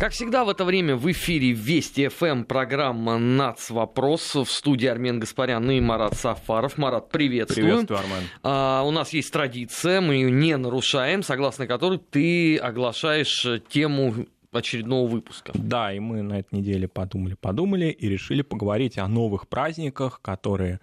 Как 0.00 0.12
всегда 0.12 0.46
в 0.46 0.48
это 0.48 0.64
время 0.64 0.96
в 0.96 1.12
эфире 1.12 1.52
Вести 1.52 2.08
ФМ 2.08 2.44
программа 2.44 3.18
«Нац. 3.18 3.68
Вопрос» 3.68 4.34
в 4.34 4.46
студии 4.46 4.86
Армен 4.86 5.20
Гаспарян 5.20 5.70
и 5.70 5.78
Марат 5.78 6.14
Сафаров. 6.14 6.78
Марат, 6.78 7.10
приветствую. 7.10 7.66
Приветствую, 7.66 8.00
Армен. 8.00 8.22
А, 8.42 8.82
у 8.86 8.92
нас 8.92 9.12
есть 9.12 9.30
традиция, 9.30 10.00
мы 10.00 10.14
ее 10.14 10.30
не 10.30 10.56
нарушаем, 10.56 11.22
согласно 11.22 11.66
которой 11.66 11.98
ты 11.98 12.56
оглашаешь 12.56 13.46
тему 13.68 14.24
очередного 14.52 15.06
выпуска. 15.06 15.52
Да, 15.54 15.92
и 15.92 15.98
мы 15.98 16.22
на 16.22 16.38
этой 16.38 16.60
неделе 16.60 16.88
подумали-подумали 16.88 17.90
и 17.90 18.08
решили 18.08 18.40
поговорить 18.40 18.96
о 18.96 19.06
новых 19.06 19.48
праздниках, 19.48 20.22
которые 20.22 20.80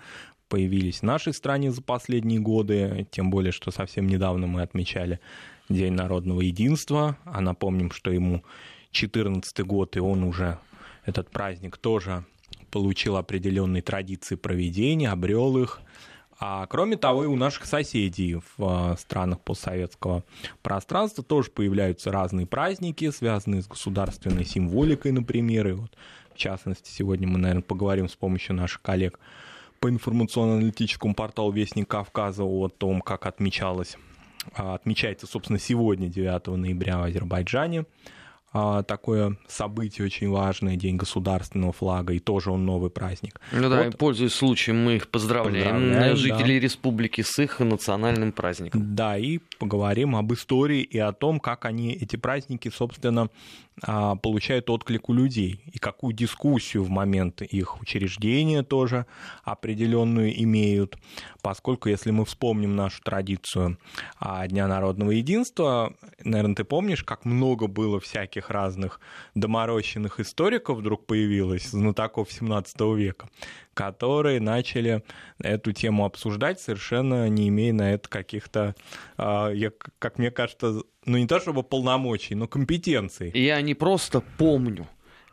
появились 0.47 0.99
в 0.99 1.03
нашей 1.03 1.33
стране 1.33 1.71
за 1.71 1.81
последние 1.81 2.39
годы, 2.39 3.07
тем 3.09 3.31
более, 3.31 3.51
что 3.51 3.71
совсем 3.71 4.05
недавно 4.05 4.45
мы 4.45 4.61
отмечали 4.61 5.19
День 5.69 5.93
народного 5.93 6.41
единства, 6.41 7.17
а 7.25 7.41
напомним, 7.41 7.91
что 7.91 8.11
ему 8.11 8.43
2014 9.05 9.59
год, 9.61 9.95
и 9.95 9.99
он 9.99 10.23
уже, 10.23 10.57
этот 11.05 11.29
праздник 11.29 11.77
тоже 11.77 12.25
получил 12.71 13.17
определенные 13.17 13.81
традиции 13.81 14.35
проведения, 14.35 15.09
обрел 15.09 15.57
их. 15.57 15.79
А 16.39 16.67
кроме 16.67 16.97
того, 16.97 17.23
и 17.23 17.27
у 17.27 17.35
наших 17.35 17.65
соседей 17.65 18.35
в 18.35 18.43
а, 18.59 18.95
странах 18.97 19.41
постсоветского 19.41 20.23
пространства 20.61 21.23
тоже 21.23 21.49
появляются 21.49 22.11
разные 22.11 22.45
праздники, 22.45 23.09
связанные 23.09 23.63
с 23.63 23.67
государственной 23.67 24.45
символикой, 24.45 25.13
например. 25.13 25.67
И 25.67 25.71
вот, 25.71 25.97
в 26.33 26.37
частности, 26.37 26.91
сегодня 26.91 27.27
мы, 27.27 27.39
наверное, 27.39 27.63
поговорим 27.63 28.07
с 28.07 28.15
помощью 28.15 28.55
наших 28.55 28.83
коллег 28.83 29.19
по 29.79 29.89
информационно-аналитическому 29.89 31.15
порталу 31.15 31.51
«Вестник 31.51 31.87
Кавказа» 31.87 32.43
о 32.43 32.67
том, 32.67 33.01
как 33.01 33.25
отмечалось, 33.25 33.97
а, 34.53 34.75
отмечается, 34.75 35.25
собственно, 35.25 35.57
сегодня, 35.57 36.07
9 36.07 36.55
ноября 36.55 36.99
в 36.99 37.03
Азербайджане 37.03 37.85
такое 38.87 39.37
событие 39.47 40.05
очень 40.05 40.29
важное, 40.29 40.75
День 40.75 40.97
государственного 40.97 41.73
флага, 41.73 42.13
и 42.13 42.19
тоже 42.19 42.51
он 42.51 42.65
новый 42.65 42.89
праздник. 42.89 43.39
Ну 43.51 43.69
да, 43.69 43.83
вот. 43.83 43.93
и 43.93 43.97
пользуясь 43.97 44.33
случаем, 44.33 44.83
мы 44.83 44.95
их 44.95 45.07
поздравляем, 45.09 45.75
поздравляем 45.75 46.15
жителей 46.15 46.59
да. 46.59 46.63
республики 46.63 47.21
с 47.21 47.39
их 47.39 47.59
национальным 47.59 48.31
праздником. 48.31 48.95
Да, 48.95 49.17
и 49.17 49.39
поговорим 49.59 50.15
об 50.15 50.33
истории 50.33 50.81
и 50.81 50.97
о 50.97 51.11
том, 51.11 51.39
как 51.39 51.65
они, 51.65 51.93
эти 51.93 52.15
праздники, 52.15 52.71
собственно, 52.73 53.23
а, 53.23 53.29
получают 53.81 54.69
отклик 54.69 55.07
у 55.09 55.13
людей, 55.13 55.61
и 55.71 55.77
какую 55.77 56.13
дискуссию 56.13 56.83
в 56.83 56.89
момент 56.89 57.41
их 57.43 57.79
учреждения 57.79 58.63
тоже 58.63 59.05
определенную 59.43 60.41
имеют, 60.43 60.97
поскольку 61.41 61.89
если 61.89 62.11
мы 62.11 62.25
вспомним 62.25 62.75
нашу 62.75 63.01
традицию 63.03 63.77
а, 64.19 64.47
Дня 64.47 64.67
народного 64.67 65.11
единства, 65.11 65.93
наверное, 66.23 66.55
ты 66.55 66.63
помнишь, 66.63 67.03
как 67.03 67.25
много 67.25 67.67
было 67.67 67.99
всяких 67.99 68.49
разных 68.49 68.99
доморощенных 69.35 70.19
историков 70.19 70.79
вдруг 70.79 71.05
появилось, 71.05 71.69
знатоков 71.69 72.31
17 72.31 72.81
века, 72.95 73.29
которые 73.75 74.39
начали 74.39 75.03
эту 75.39 75.71
тему 75.71 76.05
обсуждать, 76.05 76.59
совершенно 76.59 77.29
не 77.29 77.49
имея 77.49 77.73
на 77.73 77.93
это 77.93 78.09
каких-то, 78.09 78.75
а, 79.17 79.51
как 79.99 80.17
мне 80.17 80.31
кажется, 80.31 80.81
ну 81.07 81.17
не 81.17 81.25
то 81.25 81.39
чтобы 81.39 81.63
полномочий, 81.63 82.35
но 82.35 82.47
компетенций. 82.47 83.31
Я 83.33 83.61
не 83.61 83.73
просто 83.73 84.21
помню, 84.37 84.85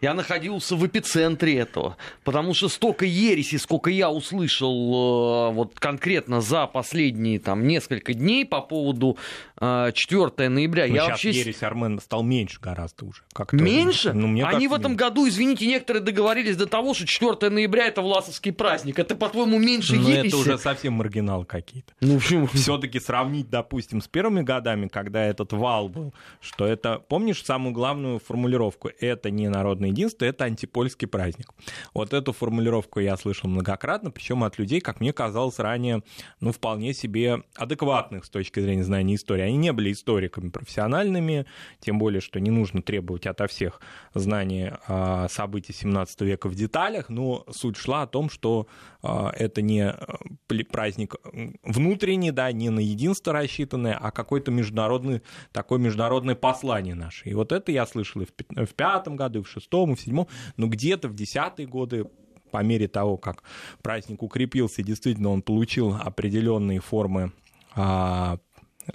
я 0.05 0.13
находился 0.13 0.77
в 0.77 0.87
эпицентре 0.87 1.59
этого, 1.59 1.97
потому 2.25 2.53
что 2.53 2.69
столько 2.69 3.07
ереси, 3.07 3.57
сколько 3.57 3.89
я 3.89 4.11
услышал 4.11 5.51
э, 5.51 5.55
вот 5.55 5.81
конкретно 5.81 6.43
за 6.43 6.67
последние 6.67 7.39
там 7.39 7.67
несколько 7.67 8.13
дней 8.13 8.45
по 8.45 8.61
поводу 8.61 9.17
4 9.61 9.95
э, 9.97 10.49
ноября. 10.51 10.87
Ну, 10.89 10.95
я 10.95 11.01
сейчас 11.01 11.11
вообще... 11.11 11.31
ересь 11.31 11.63
Армен 11.63 12.01
стал 12.01 12.23
меньше 12.23 12.61
гораздо 12.61 13.07
уже. 13.07 13.23
Как 13.33 13.55
меньше? 13.55 14.13
Ну, 14.13 14.27
мне 14.27 14.45
Они 14.45 14.69
в 14.69 14.75
этом 14.75 14.93
меньше. 14.93 15.05
году, 15.05 15.27
извините, 15.27 15.67
некоторые 15.67 16.03
договорились 16.03 16.57
до 16.57 16.67
того, 16.67 16.93
что 16.93 17.07
4 17.07 17.51
ноября 17.51 17.87
это 17.87 18.03
Власовский 18.03 18.53
праздник. 18.53 18.99
Это, 18.99 19.17
по-твоему, 19.17 19.59
меньше 19.59 19.97
ну, 19.97 20.07
ереси? 20.07 20.27
это 20.27 20.37
уже 20.37 20.59
совсем 20.59 20.95
маргинал 20.95 21.47
какие-то. 21.47 21.95
Ну, 22.01 22.19
почему? 22.19 22.47
Все-таки 22.49 23.01
сравнить, 23.01 23.49
допустим, 23.49 24.03
с 24.03 24.09
первыми 24.09 24.43
годами, 24.43 24.89
когда 24.89 25.25
этот 25.25 25.55
вал 25.55 25.89
был, 25.89 26.13
что 26.43 26.67
это, 26.67 26.99
помнишь 26.99 27.43
самую 27.43 27.73
главную 27.73 28.19
формулировку? 28.19 28.91
Это 29.01 29.31
не 29.31 29.49
народный 29.49 29.94
единство, 29.95 30.25
это 30.25 30.45
антипольский 30.45 31.09
праздник. 31.09 31.53
Вот 31.95 32.13
эту 32.13 32.33
формулировку 32.33 33.01
я 33.01 33.17
слышал 33.17 33.49
многократно, 33.49 34.11
причем 34.11 34.45
от 34.45 34.59
людей, 34.59 34.81
как 34.81 35.01
мне 35.01 35.13
казалось 35.13 35.59
ранее, 35.59 36.03
ну, 36.41 36.53
вполне 36.53 36.93
себе 36.93 37.43
адекватных 37.55 38.25
с 38.25 38.31
точки 38.31 38.61
зрения 38.61 38.85
знания 38.85 39.15
истории. 39.15 39.43
Они 39.43 39.57
не 39.57 39.73
были 39.73 39.93
историками 39.93 40.51
профессиональными, 40.51 41.47
тем 41.81 41.99
более, 41.99 42.21
что 42.21 42.41
не 42.41 42.51
нужно 42.51 42.83
требовать 42.83 43.27
ото 43.27 43.47
всех 43.47 43.81
знания 44.15 44.79
а, 44.87 45.29
событий 45.29 45.73
17 45.73 46.21
века 46.23 46.49
в 46.49 46.55
деталях, 46.55 47.09
но 47.09 47.45
суть 47.51 47.77
шла 47.77 48.03
о 48.03 48.07
том, 48.07 48.29
что 48.29 48.67
а, 49.03 49.33
это 49.37 49.63
не 49.63 49.83
э, 49.83 50.65
праздник 50.71 51.17
внутренний, 51.63 52.31
да, 52.31 52.51
не 52.53 52.71
на 52.71 52.81
единство 52.81 53.33
рассчитанное, 53.33 53.97
а 54.01 54.11
какой-то 54.11 54.51
международный, 54.51 55.23
такое 55.53 55.79
международное 55.79 56.35
послание 56.35 56.95
наше. 56.95 57.29
И 57.29 57.35
вот 57.35 57.53
это 57.53 57.71
я 57.71 57.87
слышал 57.87 58.23
и 58.23 58.27
в 58.27 58.75
пятом 58.75 59.17
году, 59.17 59.41
и 59.41 59.43
в 59.43 59.49
шестом, 59.49 59.84
и 59.93 59.97
в 59.97 60.01
седьмом, 60.01 60.29
но 60.57 60.67
где-то 60.67 61.09
в 61.09 61.15
десятые 61.15 61.67
годы 61.67 62.07
по 62.51 62.63
мере 62.63 62.87
того, 62.87 63.17
как 63.17 63.43
праздник 63.83 64.23
укрепился, 64.23 64.83
действительно 64.83 65.31
он 65.31 65.43
получил 65.43 65.95
определенные 65.95 66.81
формы 66.81 67.33
а, 67.75 68.39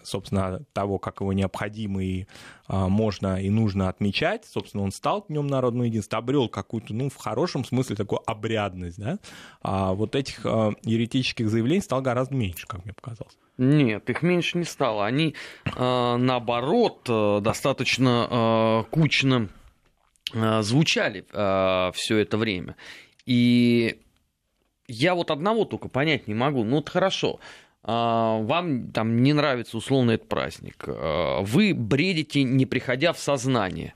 собственно, 0.04 0.62
того, 0.74 1.00
как 1.00 1.22
его 1.22 1.34
необходимо 1.34 2.04
и 2.04 2.26
а, 2.68 2.88
можно 2.88 3.42
и 3.42 3.50
нужно 3.50 3.90
отмечать. 3.90 4.46
Собственно, 4.46 4.84
он 4.84 4.92
стал 4.92 5.26
Днем 5.28 5.48
народного 5.48 5.86
единства, 5.86 6.20
обрел 6.20 6.50
какую-то, 6.50 6.94
ну, 6.94 7.10
в 7.10 7.16
хорошем 7.16 7.66
смысле, 7.66 7.96
такую 7.96 8.22
обрядность, 8.30 9.00
да. 9.00 9.20
А 9.62 9.94
вот 9.94 10.16
этих 10.16 10.46
а, 10.46 10.74
еретических 10.84 11.50
заявлений 11.50 11.82
стало 11.82 12.02
гораздо 12.02 12.36
меньше, 12.36 12.68
как 12.68 12.86
мне 12.86 12.94
показалось. 12.94 13.38
Нет, 13.58 14.10
их 14.10 14.22
меньше 14.22 14.58
не 14.58 14.64
стало. 14.64 15.06
Они, 15.06 15.36
а, 15.76 16.18
наоборот, 16.18 17.06
э, 17.10 17.40
достаточно 17.42 18.86
кучно 18.90 19.50
а, 19.50 19.59
звучали 20.34 21.26
а, 21.34 21.92
все 21.94 22.18
это 22.18 22.38
время. 22.38 22.76
И 23.26 24.00
я 24.88 25.16
вот 25.16 25.32
одного 25.32 25.66
только 25.66 25.88
понять 25.88 26.28
не 26.28 26.34
могу. 26.34 26.64
Ну, 26.64 26.78
вот 26.78 26.90
хорошо, 26.90 27.40
а, 27.84 28.38
вам 28.42 28.92
там 28.92 29.22
не 29.22 29.34
нравится 29.34 29.78
условно 29.78 30.12
этот 30.12 30.28
праздник, 30.28 30.86
вы 30.88 31.74
бредите, 31.74 32.44
не 32.44 32.66
приходя 32.66 33.14
в 33.14 33.20
сознание. 33.20 33.94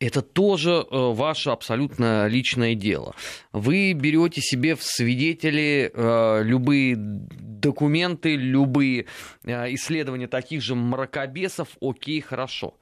Это 0.00 0.22
тоже 0.22 0.70
э, 0.70 0.84
ваше 0.90 1.50
абсолютно 1.50 2.26
личное 2.26 2.74
дело. 2.74 3.14
Вы 3.52 3.92
берете 3.92 4.42
себе 4.42 4.74
в 4.74 4.82
свидетели 4.82 5.90
э, 5.94 6.42
любые 6.42 6.96
документы, 6.98 8.34
любые 8.34 9.06
э, 9.44 9.72
исследования 9.74 10.26
таких 10.26 10.62
же 10.62 10.74
мракобесов, 10.74 11.68
окей, 11.80 12.20
хорошо. 12.20 12.74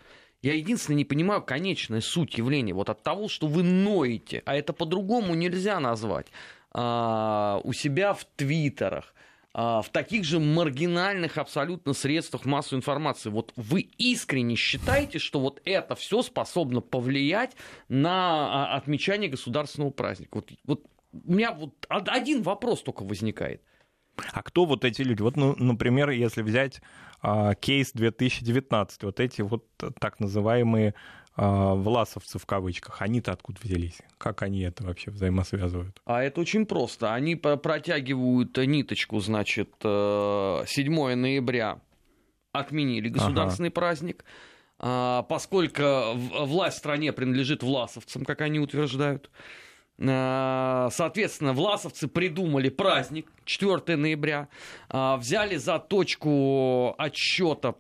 Я 0.43 0.55
единственное 0.55 0.99
не 0.99 1.05
понимаю 1.05 1.43
конечная 1.43 2.01
суть 2.01 2.37
явления. 2.37 2.75
Вот 2.75 2.91
от 2.91 3.03
того, 3.03 3.29
что 3.29 3.47
вы 3.47 3.63
ноете, 3.63 4.43
а 4.45 4.57
это 4.57 4.73
по-другому 4.73 5.35
нельзя 5.35 5.79
назвать, 5.79 6.27
а, 6.73 7.61
у 7.63 7.73
себя 7.73 8.13
в 8.13 8.25
твиттерах, 8.37 9.15
а, 9.55 9.83
в 9.83 9.91
таких 9.91 10.25
же 10.25 10.41
маргинальных 10.41 11.39
абсолютно 11.39 11.93
средствах 11.93 12.45
массовой 12.45 12.79
информации. 12.79 13.31
Вот 13.31 13.53
вы 13.55 13.83
искренне 13.99 14.57
считаете, 14.57 15.21
что 15.21 15.39
вот 15.39 15.61
это 15.65 15.95
все 15.95 16.23
способно 16.23 16.81
повлиять 16.81 17.53
на 17.89 18.73
а, 18.73 18.77
отмечание 18.77 19.31
государственного 19.31 19.91
праздника? 19.91 20.37
Вот, 20.37 20.51
вот 20.65 20.87
у 21.13 21.33
меня 21.33 21.53
вот 21.53 21.87
один 21.89 22.43
вопрос 22.43 22.83
только 22.83 23.05
возникает. 23.05 23.63
А 24.33 24.43
кто 24.43 24.65
вот 24.65 24.85
эти 24.85 25.03
люди? 25.03 25.23
Вот, 25.23 25.37
ну, 25.37 25.55
например, 25.57 26.11
если 26.11 26.43
взять 26.43 26.81
а, 27.21 27.55
кейс 27.55 27.93
2019, 27.93 29.05
вот 29.05 29.21
эти 29.21 29.43
вот 29.43 29.65
так 29.99 30.21
называемые 30.21 30.95
а, 31.35 31.75
власовцы 31.75 32.39
в 32.39 32.47
кавычках, 32.47 33.01
они-то 33.01 33.33
откуда 33.33 33.59
взялись? 33.63 33.99
Как 34.19 34.43
они 34.43 34.61
это 34.61 34.85
вообще 34.85 35.11
взаимосвязывают? 35.11 36.01
А 36.05 36.23
это 36.23 36.41
очень 36.41 36.67
просто. 36.67 37.15
Они 37.15 37.37
протягивают 37.37 38.57
ниточку, 38.59 39.21
значит, 39.21 39.71
7 39.81 39.85
э, 39.89 40.67
ноября 41.15 41.81
отменили 42.53 43.09
государственный 43.09 43.71
ага. 43.71 43.75
праздник, 43.75 44.25
а, 44.79 45.23
поскольку 45.23 45.83
власть 46.15 46.77
в 46.77 46.79
стране 46.81 47.13
принадлежит 47.13 47.63
власовцам, 47.63 48.25
как 48.25 48.43
они 48.43 48.61
утверждают. 48.61 49.31
А, 50.01 50.89
соответственно, 50.91 51.53
власовцы 51.53 52.09
придумали 52.09 52.69
праздник 52.69 53.31
4 53.45 53.97
ноября, 53.97 54.49
взяли 54.91 55.57
за 55.57 55.79
точку 55.79 56.95
отсчета 56.99 57.75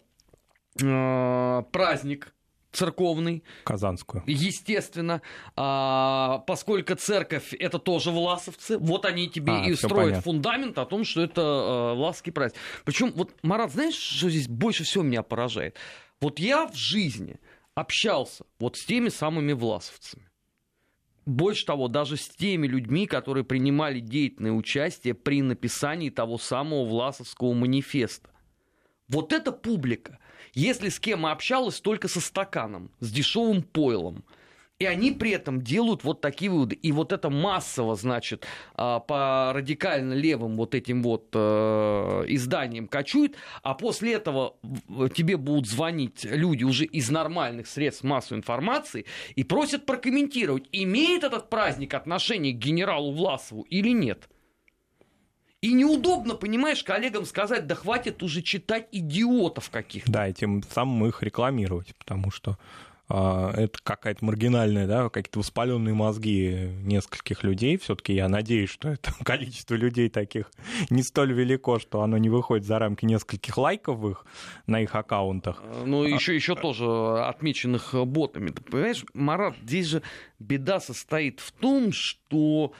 праздник 0.74 2.32
церковный. 2.72 3.44
Казанскую. 3.64 4.24
Естественно, 4.26 5.22
а, 5.56 6.38
поскольку 6.46 6.94
церковь 6.94 7.54
это 7.54 7.78
тоже 7.78 8.10
власовцы, 8.10 8.78
вот 8.78 9.04
они 9.04 9.28
тебе 9.28 9.52
а, 9.52 9.64
и 9.64 9.74
строят 9.74 9.94
понятно. 9.96 10.22
фундамент 10.22 10.78
о 10.78 10.86
том, 10.86 11.04
что 11.04 11.22
это 11.22 11.42
а, 11.42 11.94
власовский 11.94 12.32
праздник. 12.32 12.60
Причем, 12.84 13.12
вот, 13.14 13.34
Марат, 13.42 13.72
знаешь, 13.72 13.94
что 13.94 14.30
здесь 14.30 14.48
больше 14.48 14.84
всего 14.84 15.04
меня 15.04 15.22
поражает? 15.22 15.76
Вот 16.20 16.38
я 16.38 16.66
в 16.66 16.74
жизни 16.74 17.38
общался 17.74 18.44
вот 18.58 18.76
с 18.76 18.84
теми 18.84 19.08
самыми 19.08 19.52
власовцами. 19.52 20.28
Больше 21.24 21.66
того, 21.66 21.88
даже 21.88 22.16
с 22.16 22.28
теми 22.28 22.66
людьми, 22.66 23.06
которые 23.06 23.44
принимали 23.44 24.00
деятельное 24.00 24.52
участие 24.52 25.14
при 25.14 25.40
написании 25.42 26.10
того 26.10 26.38
самого 26.38 26.84
Власовского 26.84 27.52
манифеста. 27.52 28.30
Вот 29.08 29.32
эта 29.32 29.52
публика, 29.52 30.18
если 30.54 30.88
с 30.88 30.98
кем 30.98 31.26
общалась, 31.26 31.80
только 31.80 32.08
со 32.08 32.20
стаканом, 32.20 32.90
с 33.00 33.10
дешевым 33.12 33.62
пойлом– 33.62 34.24
и 34.82 34.84
они 34.84 35.12
при 35.12 35.30
этом 35.30 35.62
делают 35.62 36.02
вот 36.02 36.20
такие 36.20 36.50
выводы. 36.50 36.74
И 36.74 36.90
вот 36.90 37.12
это 37.12 37.30
массово, 37.30 37.94
значит, 37.94 38.44
а, 38.74 38.98
по 38.98 39.52
радикально 39.54 40.12
левым 40.12 40.56
вот 40.56 40.74
этим 40.74 41.04
вот 41.04 41.28
э, 41.34 42.24
изданиям 42.26 42.88
кочует, 42.88 43.36
а 43.62 43.74
после 43.74 44.14
этого 44.14 44.56
тебе 45.14 45.36
будут 45.36 45.68
звонить 45.68 46.24
люди 46.24 46.64
уже 46.64 46.84
из 46.84 47.10
нормальных 47.10 47.68
средств 47.68 48.02
массовой 48.02 48.38
информации 48.38 49.06
и 49.36 49.44
просят 49.44 49.86
прокомментировать, 49.86 50.64
имеет 50.72 51.22
этот 51.22 51.48
праздник 51.48 51.94
отношение 51.94 52.52
к 52.52 52.56
генералу 52.56 53.12
Власову 53.12 53.62
или 53.62 53.90
нет. 53.90 54.28
И 55.60 55.74
неудобно, 55.74 56.34
понимаешь, 56.34 56.82
коллегам 56.82 57.24
сказать, 57.24 57.68
да 57.68 57.76
хватит 57.76 58.24
уже 58.24 58.42
читать 58.42 58.88
идиотов 58.90 59.70
каких-то. 59.70 60.10
Да, 60.10 60.26
и 60.26 60.32
тем 60.32 60.60
самым 60.64 61.06
их 61.06 61.22
рекламировать, 61.22 61.94
потому 61.94 62.32
что 62.32 62.58
это 63.12 63.78
какая-то 63.82 64.24
маргинальная, 64.24 64.86
да, 64.86 65.08
какие-то 65.08 65.40
воспаленные 65.40 65.94
мозги 65.94 66.70
нескольких 66.82 67.44
людей. 67.44 67.76
Все-таки 67.76 68.14
я 68.14 68.28
надеюсь, 68.28 68.70
что 68.70 68.88
это 68.88 69.12
количество 69.24 69.74
людей 69.74 70.08
таких 70.08 70.50
не 70.90 71.02
столь 71.02 71.32
велико, 71.32 71.78
что 71.78 72.02
оно 72.02 72.16
не 72.16 72.30
выходит 72.30 72.66
за 72.66 72.78
рамки 72.78 73.04
нескольких 73.04 73.56
лайков 73.58 73.98
в 73.98 74.10
их, 74.10 74.26
на 74.66 74.80
их 74.80 74.94
аккаунтах. 74.94 75.62
Ну, 75.84 76.04
еще, 76.04 76.34
еще 76.34 76.54
тоже 76.54 76.86
отмеченных 76.86 77.94
ботами. 78.06 78.50
Ты 78.50 78.62
понимаешь, 78.62 79.04
Марат, 79.14 79.56
здесь 79.62 79.86
же 79.86 80.02
беда 80.38 80.80
состоит 80.80 81.40
в 81.40 81.52
том, 81.52 81.92
что 81.92 82.72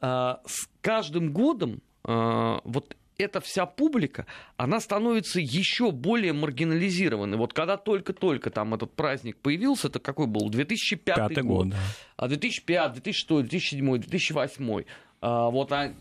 а, 0.00 0.40
с 0.46 0.68
каждым 0.80 1.32
годом 1.32 1.82
а, 2.04 2.60
вот 2.64 2.96
эта 3.18 3.40
вся 3.40 3.66
публика, 3.66 4.26
она 4.56 4.80
становится 4.80 5.40
еще 5.40 5.90
более 5.90 6.32
маргинализированной. 6.32 7.36
Вот 7.36 7.52
когда 7.52 7.76
только-только 7.76 8.50
там 8.50 8.74
этот 8.74 8.94
праздник 8.94 9.36
появился, 9.38 9.88
это 9.88 9.98
какой 9.98 10.26
был? 10.26 10.48
2005 10.48 11.16
Пятый 11.16 11.42
год. 11.42 11.66
год 11.66 11.68
да. 11.70 11.78
А 12.16 12.28
2005, 12.28 12.92
2006, 12.92 13.28
2007, 13.28 13.98
2008. 13.98 14.84
А, 15.20 15.50
вот 15.50 15.72
а, 15.72 15.92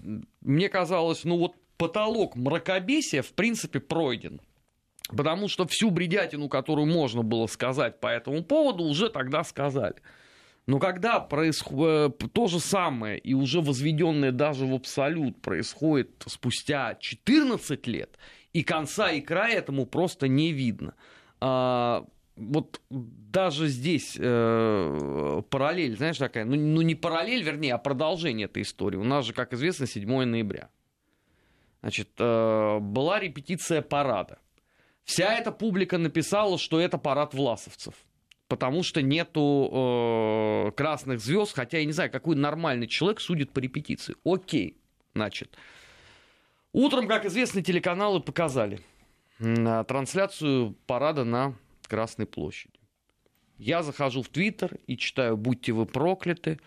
мне 0.42 0.70
казалось, 0.70 1.24
ну 1.24 1.38
вот 1.38 1.56
потолок 1.78 2.36
мракобесия 2.36 3.22
в 3.22 3.34
принципе 3.34 3.80
пройден. 3.80 4.40
Потому 5.10 5.48
что 5.48 5.66
всю 5.66 5.90
бредятину, 5.90 6.50
которую 6.50 6.88
можно 6.88 7.24
было 7.24 7.48
сказать 7.48 8.00
по 8.00 8.08
этому 8.08 8.44
поводу, 8.44 8.84
уже 8.84 9.10
тогда 9.10 9.44
сказали. 9.44 9.96
Но 10.68 10.80
когда 10.80 11.22
происходит 11.22 12.22
э, 12.22 12.28
то 12.28 12.48
же 12.48 12.60
самое, 12.60 13.18
и 13.18 13.34
уже 13.34 13.62
возведенное 13.62 14.34
даже 14.34 14.66
в 14.66 14.76
абсолют 14.76 15.42
происходит 15.42 16.24
спустя 16.28 16.96
14 17.00 17.88
лет, 17.88 18.18
и 18.52 18.64
конца 18.64 19.10
и 19.12 19.22
края 19.22 19.60
этому 19.60 19.86
просто 19.86 20.28
не 20.28 20.52
видно. 20.52 20.94
А, 21.40 22.06
вот 22.36 22.82
даже 22.90 23.68
здесь 23.68 24.18
э, 24.20 25.42
параллель, 25.50 25.96
знаешь, 25.96 26.18
такая, 26.18 26.44
ну, 26.44 26.58
ну 26.58 26.82
не 26.82 26.96
параллель, 26.96 27.44
вернее, 27.44 27.74
а 27.74 27.78
продолжение 27.78 28.46
этой 28.46 28.64
истории. 28.64 28.98
У 28.98 29.06
нас 29.06 29.26
же, 29.26 29.32
как 29.32 29.54
известно, 29.54 29.88
7 29.88 30.26
ноября. 30.26 30.70
Значит, 31.80 32.10
э, 32.20 32.80
была 32.80 33.22
репетиция 33.22 33.82
парада. 33.82 34.40
Вся 35.06 35.34
эта 35.34 35.54
публика 35.54 35.98
написала, 35.98 36.58
что 36.58 36.82
это 36.82 36.98
парад 36.98 37.34
власовцев 37.34 37.94
потому 38.48 38.84
что 38.84 39.02
нету 39.02 39.70
э, 39.72 40.72
красных 40.72 41.20
звезд, 41.20 41.54
хотя 41.54 41.80
я 41.80 41.86
не 41.86 41.92
знаю, 41.92 42.12
какой 42.12 42.36
нормальный 42.36 42.88
человек 42.88 43.20
судит 43.20 43.52
по 43.52 43.60
репетиции. 43.60 44.16
Окей, 44.24 44.78
значит. 45.14 45.58
Утром, 46.74 47.08
как 47.08 47.26
известно, 47.26 47.62
телеканалы 47.62 48.20
показали 48.20 48.82
трансляцию 49.40 50.76
парада 50.88 51.24
на 51.24 51.56
Красной 51.88 52.26
площади. 52.26 52.80
Я 53.58 53.82
захожу 53.82 54.22
в 54.22 54.30
Твиттер 54.30 54.78
и 54.88 54.98
читаю 54.98 55.38
«Будьте 55.38 55.72
вы 55.72 55.86
прокляты», 55.86 56.60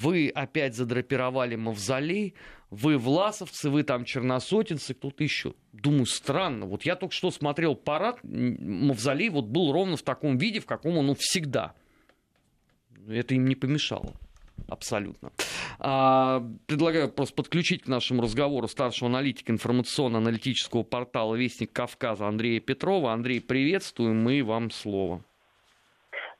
вы 0.00 0.28
опять 0.28 0.74
задрапировали 0.74 1.56
мавзолей, 1.56 2.34
вы 2.70 2.98
власовцы, 2.98 3.70
вы 3.70 3.84
там 3.84 4.04
черносотенцы, 4.04 4.94
кто-то 4.94 5.22
еще. 5.22 5.54
Думаю, 5.72 6.06
странно. 6.06 6.66
Вот 6.66 6.82
я 6.82 6.96
только 6.96 7.14
что 7.14 7.30
смотрел 7.30 7.76
парад, 7.76 8.18
мавзолей 8.22 9.28
вот 9.28 9.46
был 9.46 9.72
ровно 9.72 9.96
в 9.96 10.02
таком 10.02 10.38
виде, 10.38 10.60
в 10.60 10.66
каком 10.66 10.98
он 10.98 11.06
ну, 11.06 11.14
всегда. 11.18 11.74
Это 13.08 13.34
им 13.34 13.46
не 13.46 13.54
помешало. 13.54 14.14
Абсолютно. 14.66 15.30
А, 15.78 16.42
предлагаю 16.66 17.10
просто 17.10 17.34
подключить 17.34 17.82
к 17.82 17.88
нашему 17.88 18.22
разговору 18.22 18.66
старшего 18.66 19.10
аналитика 19.10 19.52
информационно-аналитического 19.52 20.84
портала 20.84 21.34
«Вестник 21.34 21.72
Кавказа» 21.72 22.26
Андрея 22.26 22.60
Петрова. 22.60 23.12
Андрей, 23.12 23.40
приветствуем, 23.40 24.22
мы 24.22 24.42
вам 24.42 24.70
слово. 24.70 25.22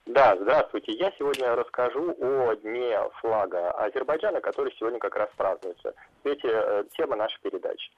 Да, 0.06 0.36
здравствуйте. 0.38 0.92
Я 0.92 1.10
сегодня 1.18 1.56
расскажу 1.56 2.14
о 2.20 2.54
Дне 2.56 2.98
флага 3.22 3.70
Азербайджана, 3.70 4.42
который 4.42 4.74
сегодня 4.78 4.98
как 4.98 5.16
раз 5.16 5.30
празднуется. 5.34 5.94
Эти 6.24 6.44
э, 6.44 6.84
тема 6.94 7.16
нашей 7.16 7.40
передачи. 7.40 7.90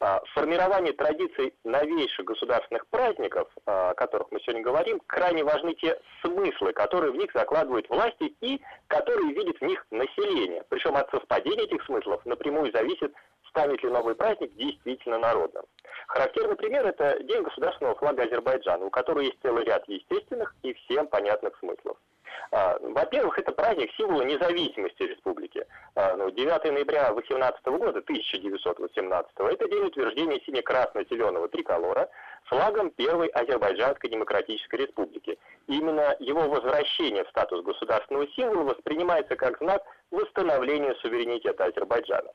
А, 0.00 0.20
формирование 0.34 0.92
традиций 0.92 1.54
новейших 1.62 2.24
государственных 2.24 2.84
праздников, 2.88 3.48
о 3.66 3.94
которых 3.94 4.32
мы 4.32 4.40
сегодня 4.40 4.62
говорим, 4.62 5.00
крайне 5.06 5.44
важны 5.44 5.74
те 5.74 6.00
смыслы, 6.24 6.72
которые 6.72 7.12
в 7.12 7.16
них 7.16 7.30
закладывают 7.32 7.88
власти 7.88 8.34
и 8.40 8.60
которые 8.88 9.32
видит 9.32 9.58
в 9.60 9.64
них 9.64 9.86
население. 9.92 10.64
Причем 10.68 10.96
от 10.96 11.08
совпадения 11.12 11.66
этих 11.66 11.84
смыслов 11.84 12.26
напрямую 12.26 12.72
зависит 12.72 13.14
станет 13.52 13.82
ли 13.82 13.90
новый 13.90 14.14
праздник 14.14 14.54
действительно 14.54 15.18
народным. 15.18 15.64
Характерный 16.08 16.56
пример– 16.56 16.86
это 16.86 17.22
День 17.22 17.42
государственного 17.42 17.94
флага 17.96 18.24
Азербайджана, 18.24 18.86
у 18.86 18.90
которого 18.90 19.20
есть 19.22 19.38
целый 19.42 19.64
ряд 19.64 19.86
естественных 19.88 20.54
и 20.62 20.72
всем 20.74 21.06
понятных 21.06 21.56
смыслов. 21.58 21.96
А, 22.50 22.78
во-первых, 22.80 23.38
это 23.38 23.52
праздник 23.52 23.90
символа 23.96 24.22
независимости 24.22 25.02
республики. 25.02 25.66
А, 25.94 26.16
ну, 26.16 26.30
9 26.30 26.72
ноября 26.72 27.12
18 27.12 27.64
года, 27.66 28.00
1918, 28.00 29.30
это 29.38 29.68
день 29.68 29.84
утверждения 29.84 30.40
сине-красно-зеленого 30.40 31.48
триколора 31.48 32.08
флагом 32.44 32.90
первой 32.90 33.28
Азербайджанской 33.28 34.10
демократической 34.10 34.76
республики. 34.76 35.38
Именно 35.66 36.16
его 36.18 36.48
возвращение 36.48 37.24
в 37.24 37.28
статус 37.28 37.62
государственного 37.62 38.26
символа 38.28 38.74
воспринимается 38.74 39.36
как 39.36 39.58
знак 39.58 39.82
восстановления 40.10 40.94
суверенитета 40.96 41.64
Азербайджана. 41.64 42.32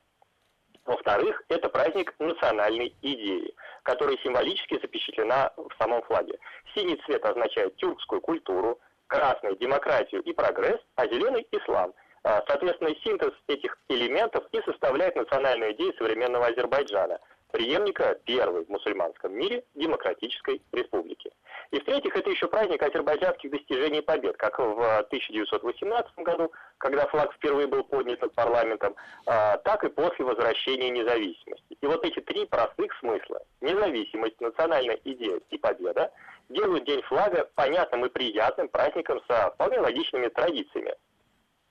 Во-вторых, 0.88 1.44
это 1.50 1.68
праздник 1.68 2.16
национальной 2.18 2.96
идеи, 3.02 3.54
которая 3.84 4.16
символически 4.24 4.80
запечатлена 4.80 5.52
в 5.58 5.70
самом 5.78 6.02
флаге. 6.04 6.40
Синий 6.74 6.96
цвет 7.06 7.26
означает 7.26 7.76
тюркскую 7.76 8.22
культуру, 8.22 8.80
красный– 9.08 9.58
демократию 9.60 10.22
и 10.22 10.32
прогресс, 10.32 10.80
а 10.96 11.06
зеленый– 11.08 11.46
ислам. 11.52 11.94
А, 12.24 12.42
соответственно, 12.48 12.96
синтез 13.04 13.34
этих 13.48 13.78
элементов 13.90 14.46
и 14.54 14.62
составляет 14.62 15.18
национальную 15.18 15.74
идею 15.74 15.94
современного 15.98 16.48
Азербайджана, 16.48 17.20
преемника 17.52 18.20
первой 18.26 18.66
в 18.66 18.70
мусульманском 18.70 19.34
мире 19.34 19.64
демократической 19.76 20.62
республики. 20.72 21.32
И 21.72 21.80
в-третьих, 21.80 22.16
это 22.16 22.30
еще 22.30 22.48
праздник 22.48 22.82
азербайджанских 22.82 23.52
достижений 23.52 24.00
и 24.00 24.02
побед, 24.02 24.38
как 24.38 24.60
в 24.60 24.98
1918 25.00 26.20
году, 26.20 26.52
когда 26.78 27.08
флаг 27.08 27.34
впервые 27.34 27.68
был 27.68 27.84
поднят 27.84 28.22
над 28.22 28.34
парламентом, 28.34 28.96
а, 29.26 29.58
так 29.58 29.84
и 29.84 29.90
после 29.90 30.26
возвращения 30.26 30.90
независимости. 30.90 31.78
И 31.80 31.86
вот 31.86 32.06
эти 32.06 32.20
три 32.22 32.46
простых 32.46 32.94
смысла– 33.00 33.42
независимость, 33.62 34.40
национальная 34.40 35.00
идея 35.04 35.40
и 35.50 35.58
победа– 35.58 36.12
делают 36.50 36.86
День 36.86 37.02
флага 37.04 37.50
понятным 37.56 38.06
и 38.06 38.10
приятным 38.10 38.70
праздником 38.70 39.22
со 39.28 39.52
вполне 39.52 39.80
логичными 39.80 40.28
традициями. 40.30 40.96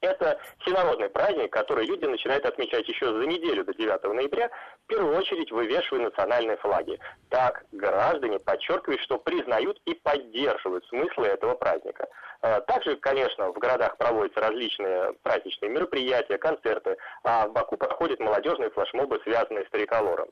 Это 0.02 0.38
всенародный 0.60 1.08
праздник, 1.08 1.52
который 1.52 1.86
люди 1.86 2.04
начинают 2.04 2.44
отмечать 2.44 2.86
еще 2.86 3.06
за 3.06 3.26
неделю 3.26 3.64
до 3.64 3.72
9 3.72 4.04
ноября, 4.04 4.50
в 4.84 4.86
первую 4.88 5.16
очередь 5.16 5.50
вывешивая 5.50 6.04
национальные 6.04 6.58
флаги. 6.58 7.00
Так 7.30 7.64
граждане 7.72 8.38
подчеркивают, 8.38 9.00
что 9.00 9.18
признают 9.18 9.80
и 9.86 9.94
поддерживают 9.94 10.84
смыслы 10.86 11.28
этого 11.28 11.54
праздника. 11.54 12.08
А, 12.42 12.60
также, 12.60 12.96
конечно, 12.96 13.48
в 13.50 13.58
городах 13.58 13.96
проводятся 13.96 14.40
различные 14.40 15.14
праздничные 15.22 15.70
мероприятия, 15.70 16.36
концерты, 16.36 16.98
а 17.24 17.48
в 17.48 17.52
Баку 17.52 17.76
проходят 17.78 18.20
молодежные 18.20 18.70
флешмобы, 18.70 19.20
связанные 19.24 19.64
с 19.64 19.70
триколором. 19.70 20.28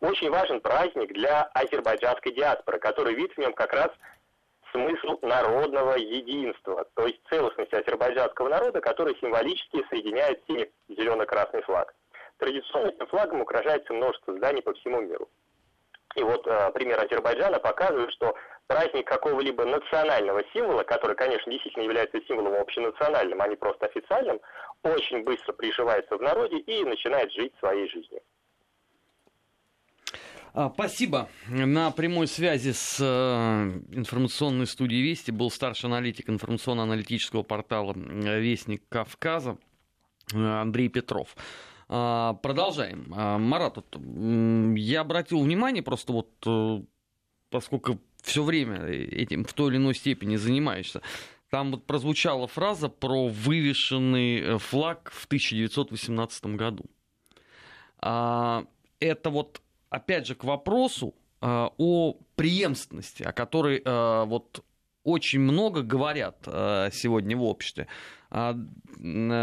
Очень 0.00 0.30
важен 0.30 0.60
праздник 0.60 1.12
для 1.12 1.42
азербайджанской 1.54 2.32
диаспоры, 2.32 2.78
который 2.78 3.14
видит 3.14 3.34
в 3.34 3.38
нем 3.38 3.52
как 3.52 3.72
раз 3.72 3.90
смысл 4.72 5.18
народного 5.22 5.94
единства, 5.96 6.86
то 6.94 7.06
есть 7.06 7.20
целостности 7.28 7.74
азербайджанского 7.74 8.48
народа, 8.48 8.80
который 8.80 9.16
символически 9.20 9.84
соединяет 9.88 10.42
синий 10.46 10.70
зелено-красный 10.88 11.62
флаг. 11.62 11.94
Традиционно 12.38 12.88
этим 12.88 13.06
флагом 13.06 13.40
украшается 13.42 13.92
множество 13.92 14.34
зданий 14.34 14.62
по 14.62 14.72
всему 14.74 15.00
миру. 15.02 15.28
И 16.16 16.22
вот 16.22 16.46
э, 16.46 16.70
пример 16.72 17.00
Азербайджана 17.00 17.58
показывает, 17.58 18.12
что 18.12 18.34
праздник 18.66 19.06
какого-либо 19.06 19.64
национального 19.64 20.42
символа, 20.52 20.82
который, 20.82 21.16
конечно, 21.16 21.50
действительно 21.50 21.84
является 21.84 22.20
символом 22.26 22.54
общенациональным, 22.54 23.40
а 23.40 23.48
не 23.48 23.56
просто 23.56 23.86
официальным, 23.86 24.40
очень 24.82 25.24
быстро 25.24 25.52
приживается 25.52 26.16
в 26.16 26.22
народе 26.22 26.58
и 26.58 26.84
начинает 26.84 27.32
жить 27.32 27.54
своей 27.60 27.88
жизнью. 27.88 28.20
А, 30.54 30.70
спасибо. 30.74 31.30
На 31.48 31.90
прямой 31.90 32.26
связи 32.26 32.72
с 32.72 32.98
э, 33.00 33.80
информационной 33.96 34.66
студией 34.66 35.02
Вести 35.02 35.30
был 35.30 35.50
старший 35.50 35.88
аналитик 35.88 36.28
информационно-аналитического 36.28 37.42
портала 37.42 37.94
Вестник 37.94 38.82
Кавказа 38.90 39.56
э, 40.34 40.36
Андрей 40.36 40.88
Петров. 40.90 41.34
А, 41.88 42.34
продолжаем. 42.34 43.10
А, 43.16 43.38
Марат, 43.38 43.76
вот, 43.76 43.96
я 44.76 45.00
обратил 45.00 45.40
внимание, 45.40 45.82
просто 45.82 46.12
вот 46.12 46.30
э, 46.46 46.82
поскольку 47.48 47.98
все 48.22 48.42
время 48.42 48.84
этим 48.84 49.46
в 49.46 49.54
той 49.54 49.70
или 49.70 49.78
иной 49.78 49.94
степени 49.94 50.36
занимаешься, 50.36 51.00
там 51.48 51.70
вот 51.70 51.86
прозвучала 51.86 52.46
фраза 52.46 52.90
про 52.90 53.28
вывешенный 53.28 54.58
флаг 54.58 55.10
в 55.14 55.24
1918 55.24 56.44
году. 56.46 56.84
Это 58.00 59.30
вот 59.30 59.60
опять 59.92 60.26
же, 60.26 60.34
к 60.34 60.44
вопросу 60.44 61.14
э, 61.40 61.68
о 61.76 62.16
преемственности, 62.34 63.22
о 63.22 63.32
которой 63.32 63.82
э, 63.84 64.24
вот 64.24 64.64
очень 65.04 65.40
много 65.40 65.82
говорят 65.82 66.38
э, 66.46 66.88
сегодня 66.92 67.36
в 67.36 67.42
обществе. 67.42 67.88
А, 68.34 68.56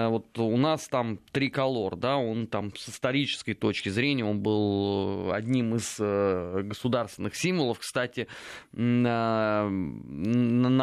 вот 0.10 0.39
у 0.39 0.58
нас 0.58 0.88
там 0.88 1.20
триколор, 1.32 1.96
да, 1.96 2.18
он 2.18 2.48
там 2.48 2.75
с 2.75 2.89
исторической 2.89 3.53
точки 3.53 3.89
зрения, 3.89 4.25
он 4.25 4.41
был 4.41 5.32
одним 5.32 5.75
из 5.75 6.00
государственных 6.00 7.36
символов. 7.36 7.77
Кстати, 7.77 8.27
на 8.72 9.68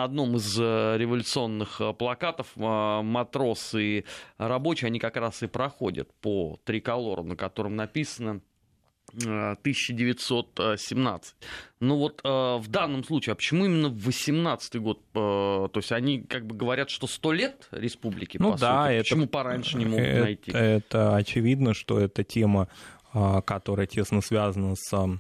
одном 0.05 0.37
из 0.37 0.57
революционных 0.57 1.81
плакатов 1.99 2.47
матросы 2.55 3.83
и 3.83 4.05
рабочие, 4.39 4.87
они 4.87 5.01
как 5.01 5.17
раз 5.17 5.43
и 5.43 5.49
проходят 5.49 6.15
по 6.21 6.61
триколору, 6.65 7.25
на 7.25 7.35
котором 7.35 7.75
написано 7.75 8.41
1917. 9.17 11.35
Ну 11.81 11.97
вот 11.97 12.21
э, 12.25 12.29
в 12.29 12.69
данном 12.69 13.05
случае, 13.05 13.33
а 13.33 13.37
почему 13.37 13.65
именно 13.65 13.89
в 13.89 14.05
18 14.05 14.81
год? 14.81 15.01
Э, 15.15 15.69
то 15.73 15.75
есть 15.75 15.93
они 15.93 16.23
как 16.23 16.47
бы 16.47 16.55
говорят, 16.55 16.91
что 16.91 17.07
100 17.07 17.33
лет 17.33 17.69
республики, 17.71 18.37
ну, 18.39 18.53
по 18.53 18.59
да, 18.59 18.85
сути. 18.85 18.95
Это, 18.95 19.03
почему 19.03 19.27
пораньше 19.27 19.79
не 19.79 19.87
могут 19.87 20.05
это, 20.05 20.23
найти? 20.23 20.51
Это 20.53 21.17
очевидно, 21.17 21.75
что 21.75 21.99
это 21.99 22.25
тема, 22.25 22.69
а, 23.13 23.41
которая 23.43 23.87
тесно 23.87 24.21
связана 24.21 24.75
с 24.77 25.19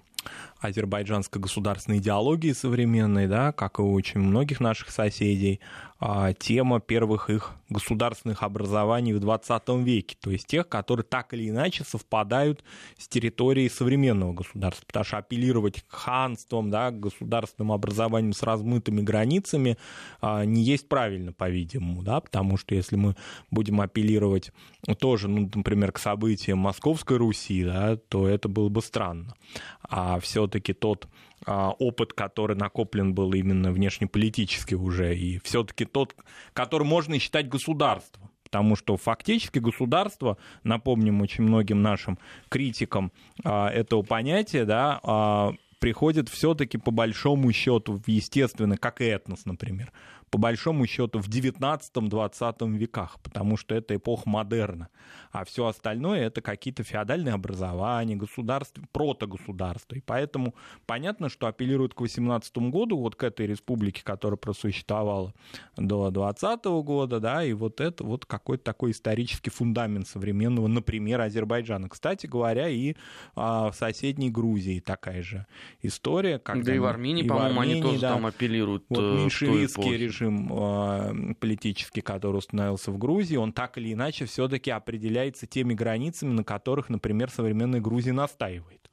азербайджанской 0.66 1.40
государственной 1.40 1.98
идеологии 1.98 2.52
современной, 2.52 3.26
да, 3.26 3.52
как 3.52 3.78
и 3.78 3.82
у 3.82 3.92
очень 3.92 4.20
многих 4.20 4.60
наших 4.60 4.90
соседей, 4.90 5.60
а, 5.98 6.34
тема 6.34 6.78
первых 6.80 7.30
их 7.30 7.52
государственных 7.70 8.42
образований 8.42 9.14
в 9.14 9.20
20 9.20 9.82
веке, 9.82 10.16
то 10.20 10.30
есть 10.30 10.46
тех, 10.46 10.68
которые 10.68 11.04
так 11.04 11.32
или 11.32 11.48
иначе 11.48 11.84
совпадают 11.84 12.62
с 12.98 13.08
территорией 13.08 13.70
современного 13.70 14.34
государства, 14.34 14.84
потому 14.86 15.04
что 15.04 15.16
апеллировать 15.18 15.82
к 15.82 15.92
ханствам, 15.92 16.70
да, 16.70 16.90
к 16.90 17.00
государственным 17.00 17.72
образованиям 17.72 18.34
с 18.34 18.42
размытыми 18.42 19.00
границами 19.00 19.78
а, 20.20 20.44
не 20.44 20.62
есть 20.62 20.88
правильно, 20.88 21.32
по-видимому, 21.32 22.02
да, 22.02 22.20
потому 22.20 22.58
что 22.58 22.74
если 22.74 22.96
мы 22.96 23.16
будем 23.50 23.80
апеллировать 23.80 24.52
тоже, 24.98 25.28
ну, 25.28 25.50
например, 25.54 25.92
к 25.92 25.98
событиям 25.98 26.58
Московской 26.58 27.16
Руси, 27.16 27.64
да, 27.64 27.96
то 27.96 28.28
это 28.28 28.48
было 28.48 28.68
бы 28.68 28.82
странно. 28.82 29.34
А 29.82 30.20
все-таки 30.20 30.55
тот 30.72 31.08
а, 31.44 31.70
опыт, 31.78 32.12
который 32.12 32.56
накоплен 32.56 33.14
был 33.14 33.32
именно 33.32 33.72
внешнеполитически 33.72 34.74
уже, 34.74 35.16
и 35.16 35.38
все-таки 35.44 35.84
тот, 35.84 36.14
который 36.52 36.84
можно 36.84 37.18
считать 37.18 37.48
государством. 37.48 38.30
Потому 38.44 38.76
что 38.76 38.96
фактически 38.96 39.58
государство, 39.58 40.38
напомним 40.62 41.20
очень 41.20 41.42
многим 41.42 41.82
нашим 41.82 42.18
критикам 42.48 43.12
а, 43.44 43.68
этого 43.68 44.02
понятия, 44.02 44.64
да, 44.64 45.00
а, 45.02 45.52
приходит 45.78 46.28
все-таки 46.28 46.78
по 46.78 46.90
большому 46.90 47.52
счету, 47.52 48.00
естественно, 48.06 48.76
как 48.76 49.00
и 49.00 49.04
этнос, 49.04 49.44
например, 49.44 49.92
по 50.36 50.40
большому 50.40 50.86
счету 50.86 51.18
в 51.18 51.30
19-20 51.30 52.76
веках, 52.76 53.18
потому 53.22 53.56
что 53.56 53.74
это 53.74 53.96
эпоха 53.96 54.28
модерна. 54.28 54.90
А 55.32 55.46
все 55.46 55.64
остальное 55.64 56.26
это 56.26 56.42
какие-то 56.42 56.82
феодальные 56.82 57.32
образования, 57.32 58.16
государства, 58.16 58.84
протогосударства. 58.92 59.94
И 59.94 60.02
поэтому 60.02 60.54
понятно, 60.84 61.30
что 61.30 61.46
апеллируют 61.46 61.94
к 61.94 62.02
18 62.02 62.54
году, 62.58 62.98
вот 62.98 63.16
к 63.16 63.22
этой 63.24 63.46
республике, 63.46 64.02
которая 64.04 64.36
просуществовала 64.36 65.32
до 65.78 66.10
20 66.10 66.64
года, 66.64 67.18
да, 67.18 67.42
и 67.42 67.54
вот 67.54 67.80
это 67.80 68.04
вот 68.04 68.26
какой-то 68.26 68.62
такой 68.62 68.90
исторический 68.90 69.48
фундамент 69.48 70.06
современного, 70.06 70.66
например, 70.66 71.22
Азербайджана. 71.22 71.88
Кстати 71.88 72.26
говоря, 72.26 72.68
и 72.68 72.94
а, 73.36 73.70
в 73.70 73.74
соседней 73.74 74.30
Грузии 74.30 74.80
такая 74.80 75.22
же 75.22 75.46
история. 75.80 76.38
Когда 76.38 76.66
да 76.66 76.74
и 76.74 76.78
в 76.78 76.84
Армении, 76.84 77.26
по-моему, 77.26 77.60
они 77.60 77.80
тоже 77.80 78.00
да, 78.00 78.12
там 78.12 78.26
апеллируют. 78.26 78.84
Вот 78.90 78.98
э, 78.98 79.16
меньшевистский 79.16 79.96
режим 79.96 80.25
режим 80.26 80.52
э, 80.52 81.34
политический, 81.34 82.00
который 82.00 82.36
установился 82.36 82.90
в 82.90 82.98
Грузии, 82.98 83.36
он 83.36 83.52
так 83.52 83.78
или 83.78 83.92
иначе 83.92 84.26
все-таки 84.26 84.70
определяется 84.70 85.46
теми 85.46 85.74
границами, 85.74 86.32
на 86.32 86.44
которых, 86.44 86.88
например, 86.88 87.30
современная 87.30 87.80
Грузия 87.80 88.12
настаивает. 88.12 88.90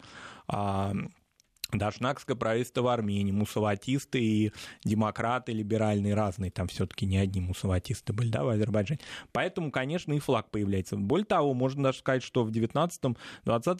Дашнакское 1.77 2.35
правительство 2.35 2.81
в 2.81 2.87
Армении, 2.87 3.31
мусаватисты 3.31 4.19
и 4.21 4.51
демократы 4.83 5.51
либеральные 5.51 6.13
разные, 6.13 6.51
там 6.51 6.67
все-таки 6.67 7.05
не 7.05 7.17
одни 7.17 7.41
мусаватисты 7.41 8.13
были, 8.13 8.29
да, 8.29 8.43
в 8.43 8.49
Азербайджане. 8.49 8.99
Поэтому, 9.31 9.71
конечно, 9.71 10.13
и 10.13 10.19
флаг 10.19 10.49
появляется. 10.49 10.97
Более 10.97 11.25
того, 11.25 11.53
можно 11.53 11.83
даже 11.83 11.99
сказать, 11.99 12.23
что 12.23 12.43
в 12.43 12.51
19-20 12.51 13.15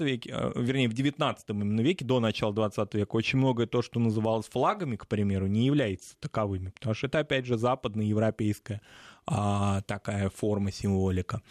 веке, 0.04 0.32
э, 0.34 0.52
вернее, 0.56 0.90
в 0.90 0.94
19 0.94 1.50
именно 1.50 1.82
веке, 1.82 2.06
до 2.06 2.20
начала 2.20 2.54
20 2.54 2.94
века, 2.96 3.16
очень 3.16 3.40
многое 3.40 3.68
то, 3.68 3.82
что 3.82 4.00
называлось 4.00 4.48
флагами, 4.48 4.96
к 4.96 5.08
примеру, 5.08 5.48
не 5.48 5.66
является 5.66 6.16
таковыми, 6.20 6.70
потому 6.70 6.94
что 6.94 7.08
это, 7.08 7.20
опять 7.20 7.46
же, 7.46 7.58
западноевропейская 7.58 8.82
а, 8.82 9.13
такая 9.26 10.30
форма, 10.30 10.72
символика. 10.72 11.42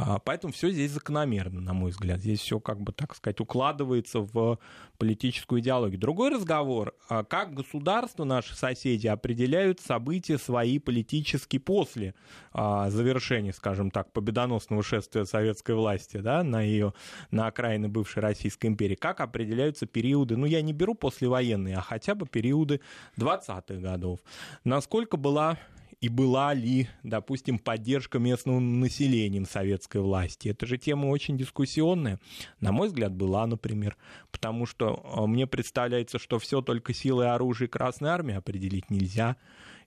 А, 0.00 0.20
поэтому 0.20 0.52
все 0.52 0.70
здесь 0.70 0.92
закономерно, 0.92 1.60
на 1.60 1.72
мой 1.72 1.90
взгляд. 1.90 2.20
Здесь 2.20 2.38
все, 2.38 2.60
как 2.60 2.80
бы 2.80 2.92
так 2.92 3.16
сказать, 3.16 3.40
укладывается 3.40 4.20
в 4.20 4.60
политическую 4.96 5.60
идеологию. 5.60 5.98
Другой 5.98 6.30
разговор, 6.30 6.94
а, 7.08 7.24
как 7.24 7.52
государство, 7.52 8.22
наши 8.22 8.54
соседи, 8.54 9.08
определяют 9.08 9.80
события 9.80 10.38
свои 10.38 10.78
политические 10.78 11.58
после 11.58 12.14
а, 12.52 12.90
завершения, 12.90 13.52
скажем 13.52 13.90
так, 13.90 14.12
победоносного 14.12 14.84
шествия 14.84 15.24
советской 15.24 15.74
власти 15.74 16.18
да, 16.18 16.44
на 16.44 16.62
ее, 16.62 16.94
на 17.32 17.48
окраины 17.48 17.88
бывшей 17.88 18.20
Российской 18.20 18.66
империи. 18.66 18.94
Как 18.94 19.20
определяются 19.20 19.86
периоды, 19.86 20.36
ну 20.36 20.46
я 20.46 20.62
не 20.62 20.72
беру 20.72 20.94
послевоенные, 20.94 21.76
а 21.76 21.80
хотя 21.80 22.14
бы 22.14 22.24
периоды 22.28 22.80
20-х 23.16 23.74
годов. 23.80 24.20
Насколько 24.62 25.16
была 25.16 25.58
и 26.00 26.08
была 26.08 26.54
ли, 26.54 26.88
допустим, 27.02 27.58
поддержка 27.58 28.18
местного 28.18 28.60
населения 28.60 29.44
советской 29.44 30.00
власти. 30.00 30.48
Это 30.48 30.66
же 30.66 30.78
тема 30.78 31.06
очень 31.06 31.36
дискуссионная. 31.36 32.20
На 32.60 32.70
мой 32.70 32.88
взгляд, 32.88 33.12
была, 33.12 33.46
например, 33.46 33.96
потому 34.30 34.66
что 34.66 35.02
а, 35.04 35.26
мне 35.26 35.46
представляется, 35.46 36.18
что 36.18 36.38
все 36.38 36.62
только 36.62 36.94
силой 36.94 37.30
оружия 37.30 37.68
Красной 37.68 38.10
Армии 38.10 38.34
определить 38.34 38.90
нельзя 38.90 39.36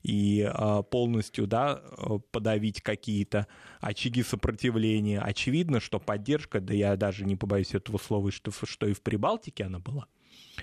и 0.03 0.45
а, 0.49 0.81
полностью 0.81 1.47
да, 1.47 1.81
подавить 2.31 2.81
какие-то 2.81 3.47
очаги 3.79 4.23
сопротивления. 4.23 5.21
Очевидно, 5.21 5.79
что 5.79 5.99
поддержка, 5.99 6.59
да 6.59 6.73
я 6.73 6.97
даже 6.97 7.23
не 7.23 7.37
побоюсь 7.37 7.73
этого 7.73 7.97
слова, 7.97 8.31
что, 8.31 8.51
что 8.51 8.85
и 8.85 8.93
в 8.93 9.01
Прибалтике 9.01 9.63
она 9.63 9.79
была 9.79 10.07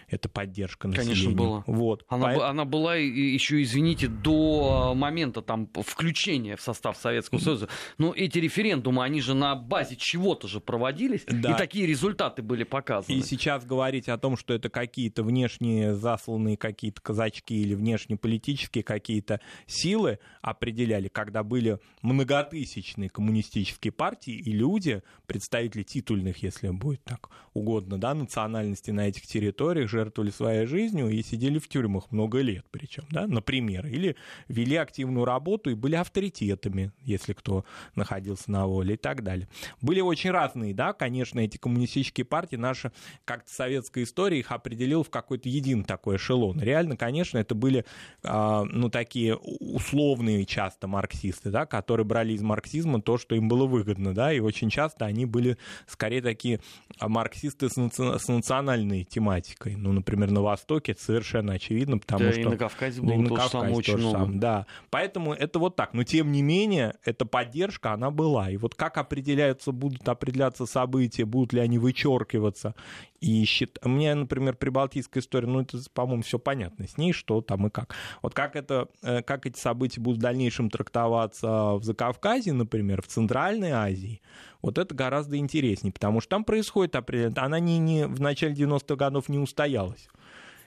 эта 0.09 0.29
поддержка 0.29 0.89
населения. 0.89 1.15
Конечно, 1.15 1.33
была. 1.33 1.65
Вот. 1.67 2.05
Она, 2.09 2.35
По... 2.35 2.49
она 2.49 2.65
была 2.65 2.97
еще, 2.97 3.63
извините, 3.63 4.09
до 4.09 4.95
момента 4.95 5.43
там 5.43 5.69
включения 5.75 6.57
в 6.57 6.61
состав 6.61 6.97
Советского 6.97 7.39
Союза. 7.39 7.69
Но 7.99 8.15
эти 8.15 8.39
референдумы, 8.39 9.03
они 9.03 9.21
же 9.21 9.35
на 9.35 9.55
базе 9.55 9.97
чего-то 9.97 10.49
же 10.49 10.61
проводились, 10.61 11.25
да. 11.27 11.53
и 11.53 11.57
такие 11.57 11.87
результаты 11.87 12.43
были 12.43 12.65
показаны. 12.65 13.17
И 13.17 13.23
сейчас 13.23 13.65
говорить 13.65 14.09
о 14.09 14.19
том, 14.19 14.37
что 14.37 14.55
это 14.55 14.69
какие-то 14.69 15.23
внешние 15.23 15.95
засланные 15.95 16.57
какие-то 16.57 17.01
казачки 17.01 17.55
или 17.55 17.75
внешнеполитические 17.75 18.85
какие-то 18.85 19.41
силы 19.67 20.19
определяли, 20.43 21.09
когда 21.09 21.43
были 21.43 21.79
многотысячные 22.03 23.09
коммунистические 23.09 23.93
партии 23.93 24.35
и 24.35 24.53
люди, 24.53 25.03
представители 25.27 25.83
титульных, 25.83 26.43
если 26.43 26.69
будет 26.71 27.03
так 27.05 27.31
угодно, 27.55 27.99
да, 27.99 28.15
национальности 28.15 28.91
на 28.91 29.09
этих 29.09 29.27
территориях, 29.27 29.88
жертвовали 29.89 30.31
своей 30.31 30.67
жизнью 30.67 31.09
и 31.09 31.23
сидели 31.23 31.59
в 31.59 31.69
тюрьмах 31.69 32.13
много 32.13 32.41
лет 32.41 32.65
причем, 32.71 33.05
да, 33.11 33.27
например, 33.27 33.87
или 33.87 34.17
вели 34.49 34.77
активную 34.77 35.25
работу 35.25 35.71
и 35.71 35.75
были 35.75 35.97
авторитетами, 35.97 36.93
если 37.03 37.33
кто 37.33 37.65
находился 37.95 38.51
на 38.51 38.67
воле 38.67 38.95
и 38.95 38.97
так 38.97 39.23
далее. 39.23 39.49
Были 39.81 40.01
очень 40.01 40.31
разные, 40.31 40.75
да, 40.75 40.93
конечно, 40.93 41.41
эти 41.41 41.57
коммунистические 41.57 42.25
партии, 42.25 42.57
наша 42.57 42.93
как-то 43.25 43.53
советская 43.53 44.05
история 44.05 44.39
их 44.39 44.53
определила 44.53 45.03
в 45.03 45.11
какой-то 45.11 45.49
един 45.49 45.85
такой 45.85 46.17
эшелон. 46.17 46.61
Реально, 46.61 46.97
конечно, 46.97 47.39
это 47.39 47.55
были, 47.55 47.85
а, 48.23 48.65
ну, 48.65 48.91
такие 48.91 49.37
условные 49.37 50.45
часто 50.45 50.87
марксисты, 50.87 51.51
да, 51.51 51.67
которые 51.67 52.07
брали 52.07 52.33
из 52.33 52.43
марксизма 52.43 53.01
то, 53.03 53.19
что 53.19 53.35
им 53.35 53.49
было 53.49 53.67
выгодно, 53.67 54.15
да, 54.15 54.33
и 54.33 54.41
очень 54.41 54.71
часто 54.71 55.05
они 55.05 55.27
были 55.27 55.59
скорее 55.87 56.23
такие 56.23 56.61
марксисты 57.01 57.69
с, 57.69 57.77
наци... 57.77 58.19
с 58.19 58.29
национальной 58.29 59.05
тематикой. 59.05 59.77
Ну, 59.79 59.93
например, 59.93 60.31
на 60.31 60.43
Востоке 60.43 60.93
это 60.93 61.03
совершенно 61.03 61.55
очевидно, 61.55 61.99
потому 61.99 62.25
да, 62.25 62.33
что... 62.33 62.41
и 62.41 62.45
на 62.45 62.57
Кавказе 62.57 63.01
было 63.01 63.23
да, 63.23 63.29
то 63.29 63.41
же 63.41 63.49
самое 63.49 63.75
очень 63.75 63.97
много. 63.97 64.19
Сам, 64.19 64.41
да. 64.41 64.67
Поэтому 64.91 65.33
это 65.33 65.59
вот 65.59 65.77
так. 65.77 65.95
Но, 65.95 66.05
тем 66.05 66.33
не 66.33 66.43
менее, 66.43 66.97
эта 67.05 67.25
поддержка, 67.25 67.93
она 67.93 68.11
была. 68.11 68.51
И 68.51 68.57
вот 68.57 68.75
как 68.75 68.99
определяются, 68.99 69.73
будут 69.73 70.09
определяться 70.09 70.67
события, 70.67 71.25
будут 71.25 71.53
ли 71.53 71.61
они 71.61 71.79
вычеркиваться 71.79 72.75
и 73.21 73.45
счит... 73.45 73.79
Мне, 73.85 74.15
например, 74.15 74.57
прибалтийская 74.57 75.23
история, 75.23 75.49
ну, 75.49 75.61
это, 75.61 75.79
по-моему, 75.93 76.23
все 76.23 76.39
понятно 76.39 76.87
с 76.87 76.97
ней, 76.97 77.13
что 77.13 77.41
там 77.41 77.67
и 77.67 77.71
как. 77.71 77.95
Вот 78.23 78.35
как, 78.35 78.57
это, 78.57 78.89
э, 79.03 79.23
как 79.23 79.47
эти 79.47 79.59
события 79.59 80.01
будут 80.01 80.19
в 80.19 80.23
дальнейшем 80.23 80.71
трактоваться 80.71 81.75
в 81.75 81.83
Закавказье, 81.83 82.53
например, 82.53 83.03
в 83.03 83.07
Центральной 83.07 83.71
Азии, 83.71 84.21
вот 84.63 84.79
это 84.79 84.95
гораздо 84.95 85.37
интереснее, 85.37 85.93
потому 85.93 86.21
что 86.21 86.31
там 86.31 86.45
происходит 86.45 86.97
определенно... 86.97 87.43
Она 87.43 87.61
не, 87.61 87.79
не, 87.79 88.07
в 88.07 88.21
начале 88.21 88.55
90-х 88.55 88.97
годов 88.97 89.29
не 89.29 89.39
устоялась. 89.39 90.09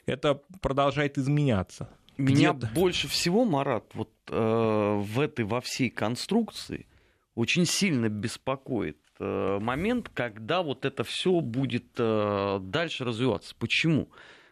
Это 0.06 0.42
продолжает 0.62 1.18
изменяться. 1.18 1.90
Меня 2.18 2.54
больше 2.54 3.08
всего, 3.08 3.46
Марат, 3.46 3.86
вот 3.94 4.12
э, 4.30 5.02
в 5.04 5.20
этой, 5.20 5.46
во 5.46 5.62
всей 5.62 5.90
конструкции 5.90 6.88
очень 7.36 7.66
сильно 7.66 8.10
беспокоит 8.10 8.98
Э, 9.24 9.60
момент, 9.62 10.10
когда 10.10 10.64
вот 10.64 10.84
это 10.84 11.04
все 11.04 11.42
будет 11.42 11.90
э, 12.00 12.60
дальше 12.60 13.06
развиваться. 13.06 13.54
Почему? 13.60 14.10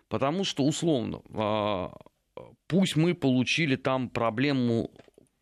Потому 0.09 0.43
что, 0.43 0.63
условно, 0.63 1.21
а, 1.33 1.91
пусть 2.67 2.95
мы 2.95 3.15
получили 3.15 3.75
там 3.77 4.09
проблему 4.09 4.91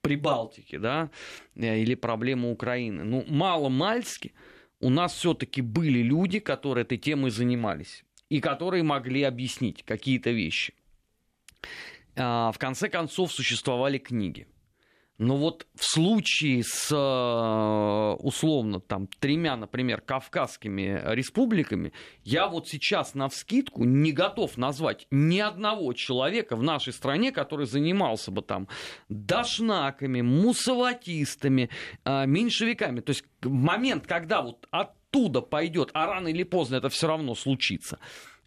Прибалтики, 0.07 0.77
да, 0.77 1.09
э, 1.55 1.79
или 1.79 1.95
проблему 1.95 2.51
Украины, 2.51 3.03
ну, 3.03 3.25
мало-мальски 3.27 4.33
у 4.79 4.89
нас 4.89 5.13
все-таки 5.13 5.61
были 5.61 5.99
люди, 5.99 6.39
которые 6.39 6.83
этой 6.83 6.97
темой 6.97 7.31
занимались 7.31 8.05
и 8.29 8.39
которые 8.39 8.83
могли 8.83 9.23
объяснить 9.23 9.83
какие-то 9.83 10.31
вещи. 10.31 10.73
А, 12.15 12.51
в 12.51 12.57
конце 12.57 12.89
концов, 12.89 13.31
существовали 13.31 13.97
книги. 13.97 14.47
Но 15.17 15.35
вот 15.35 15.65
в 15.75 15.83
случае 15.83 16.63
с, 16.63 16.91
э, 16.91 18.23
условно, 18.23 18.79
там, 18.79 19.07
тремя, 19.19 19.55
например, 19.57 20.01
кавказскими 20.01 21.01
республиками, 21.05 21.91
я 22.23 22.47
вот 22.47 22.67
сейчас 22.67 23.15
на 23.15 23.27
вскидку 23.27 23.83
не 23.83 24.11
готов 24.11 24.57
назвать 24.57 25.07
ни 25.09 25.39
одного 25.39 25.93
человека 25.93 26.55
в 26.55 26.61
нашей 26.61 26.93
стране, 26.93 27.31
который 27.31 27.65
занимался 27.65 28.31
бы 28.31 28.43
там 28.43 28.67
дашнаками, 29.09 30.21
мусаватистами, 30.21 31.69
э, 32.05 32.25
меньшевиками. 32.27 32.99
То 32.99 33.11
есть 33.11 33.25
момент, 33.41 34.05
когда 34.05 34.43
вот 34.43 34.67
оттуда 34.69 35.41
пойдет, 35.41 35.89
а 35.93 36.05
рано 36.05 36.27
или 36.27 36.43
поздно 36.43 36.75
это 36.75 36.89
все 36.89 37.07
равно 37.07 37.33
случится, 37.33 37.97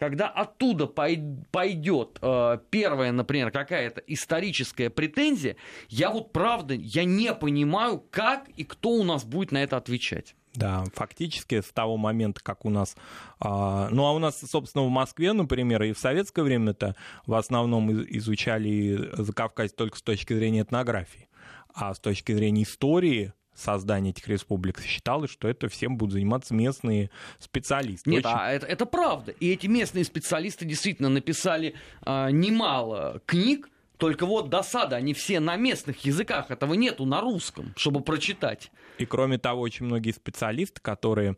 когда 0.01 0.29
оттуда 0.29 0.87
пойдет 0.87 2.19
э, 2.23 2.59
первая, 2.71 3.13
например, 3.13 3.51
какая-то 3.51 4.03
историческая 4.07 4.89
претензия, 4.89 5.57
я 5.91 6.11
вот 6.11 6.33
правда, 6.33 6.73
я 6.73 7.05
не 7.05 7.35
понимаю, 7.35 8.03
как 8.11 8.49
и 8.57 8.65
кто 8.65 8.89
у 8.89 9.05
нас 9.05 9.25
будет 9.25 9.53
на 9.53 9.63
это 9.63 9.77
отвечать. 9.77 10.35
Да, 10.55 10.85
фактически 10.95 11.61
с 11.61 11.71
того 11.71 11.99
момента, 11.99 12.41
как 12.43 12.65
у 12.65 12.71
нас... 12.71 12.97
А, 13.41 13.89
ну, 13.91 14.07
а 14.07 14.13
у 14.13 14.19
нас, 14.19 14.41
собственно, 14.41 14.85
в 14.85 14.89
Москве, 14.89 15.35
например, 15.35 15.83
и 15.83 15.93
в 15.93 15.99
советское 15.99 16.43
время-то 16.43 16.97
в 17.27 17.35
основном 17.35 17.93
изучали 17.93 19.11
Закавказье 19.13 19.77
только 19.77 19.99
с 19.99 20.03
точки 20.03 20.33
зрения 20.33 20.63
этнографии. 20.63 21.29
А 21.75 21.93
с 21.93 22.01
точки 22.01 22.33
зрения 22.33 22.63
истории 22.63 23.35
создания 23.55 24.11
этих 24.11 24.27
республик 24.29 24.81
считалось, 24.81 25.31
что 25.31 25.49
это 25.49 25.69
всем 25.69 25.97
будут 25.97 26.15
заниматься 26.15 26.55
местные 26.55 27.11
специалисты. 27.39 28.11
Нет, 28.11 28.25
Очень... 28.25 28.37
а 28.39 28.53
это, 28.53 28.67
это 28.67 28.87
правда. 28.87 29.33
И 29.33 29.51
эти 29.51 29.67
местные 29.67 30.05
специалисты 30.05 30.65
действительно 30.65 31.09
написали 31.09 31.75
а, 32.03 32.31
немало 32.31 33.21
книг, 33.27 33.69
только 34.01 34.25
вот 34.25 34.49
досада, 34.49 34.97
они 34.97 35.13
все 35.13 35.41
на 35.41 35.57
местных 35.57 36.07
языках, 36.07 36.51
этого 36.51 36.73
нету 36.73 37.05
на 37.05 37.21
русском, 37.21 37.75
чтобы 37.77 38.01
прочитать. 38.01 38.73
И 38.97 39.05
кроме 39.05 39.39
того, 39.39 39.61
очень 39.61 39.87
многие 39.87 40.13
специалисты, 40.13 40.81
которые 40.81 41.37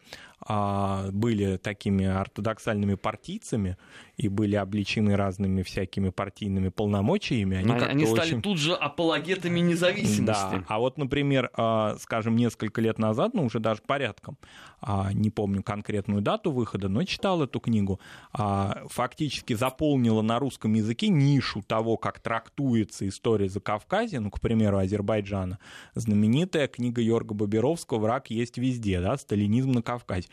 были 0.49 1.57
такими 1.57 2.05
ортодоксальными 2.05 2.95
партийцами 2.95 3.77
и 4.17 4.29
были 4.29 4.57
обличены 4.57 5.17
разными 5.17 5.63
всякими 5.63 6.11
партийными 6.11 6.69
полномочиями. 6.69 7.57
Они, 7.57 7.73
они 7.73 8.07
стали 8.07 8.29
очень... 8.29 8.43
тут 8.43 8.59
же 8.59 8.75
апологетами 8.75 9.61
независимости. 9.61 10.23
Да, 10.23 10.65
а 10.69 10.79
вот, 10.79 10.99
например, 10.99 11.51
а, 11.55 11.97
скажем, 11.99 12.37
несколько 12.37 12.81
лет 12.81 12.99
назад, 12.99 13.35
ну 13.35 13.45
уже 13.45 13.59
даже 13.59 13.83
порядком, 13.87 14.37
а, 14.81 15.13
не 15.13 15.31
помню 15.31 15.63
конкретную 15.63 16.23
дату 16.23 16.51
выхода, 16.51 16.89
но 16.89 17.05
читал 17.05 17.43
эту 17.43 17.61
книгу, 17.61 18.01
фактически 18.33 19.55
заполнила 19.55 20.23
на 20.23 20.39
русском 20.39 20.75
языке 20.75 21.09
нишу 21.09 21.63
того, 21.63 21.97
как 21.97 22.21
трактуется 22.21 23.07
история 23.09 23.49
Закавказья, 23.49 24.21
ну, 24.21 24.31
к 24.31 24.41
примеру, 24.41 24.79
Азербайджана, 24.79 25.59
знаменитая 25.95 26.69
книга 26.69 27.01
Йорга 27.01 27.35
Бабировского 27.35 27.99
«Враг 27.99 28.31
есть 28.31 28.59
везде», 28.59 29.01
да, 29.01 29.17
«Сталинизм 29.17 29.73
на 29.73 29.83
Кавказе». 29.83 30.29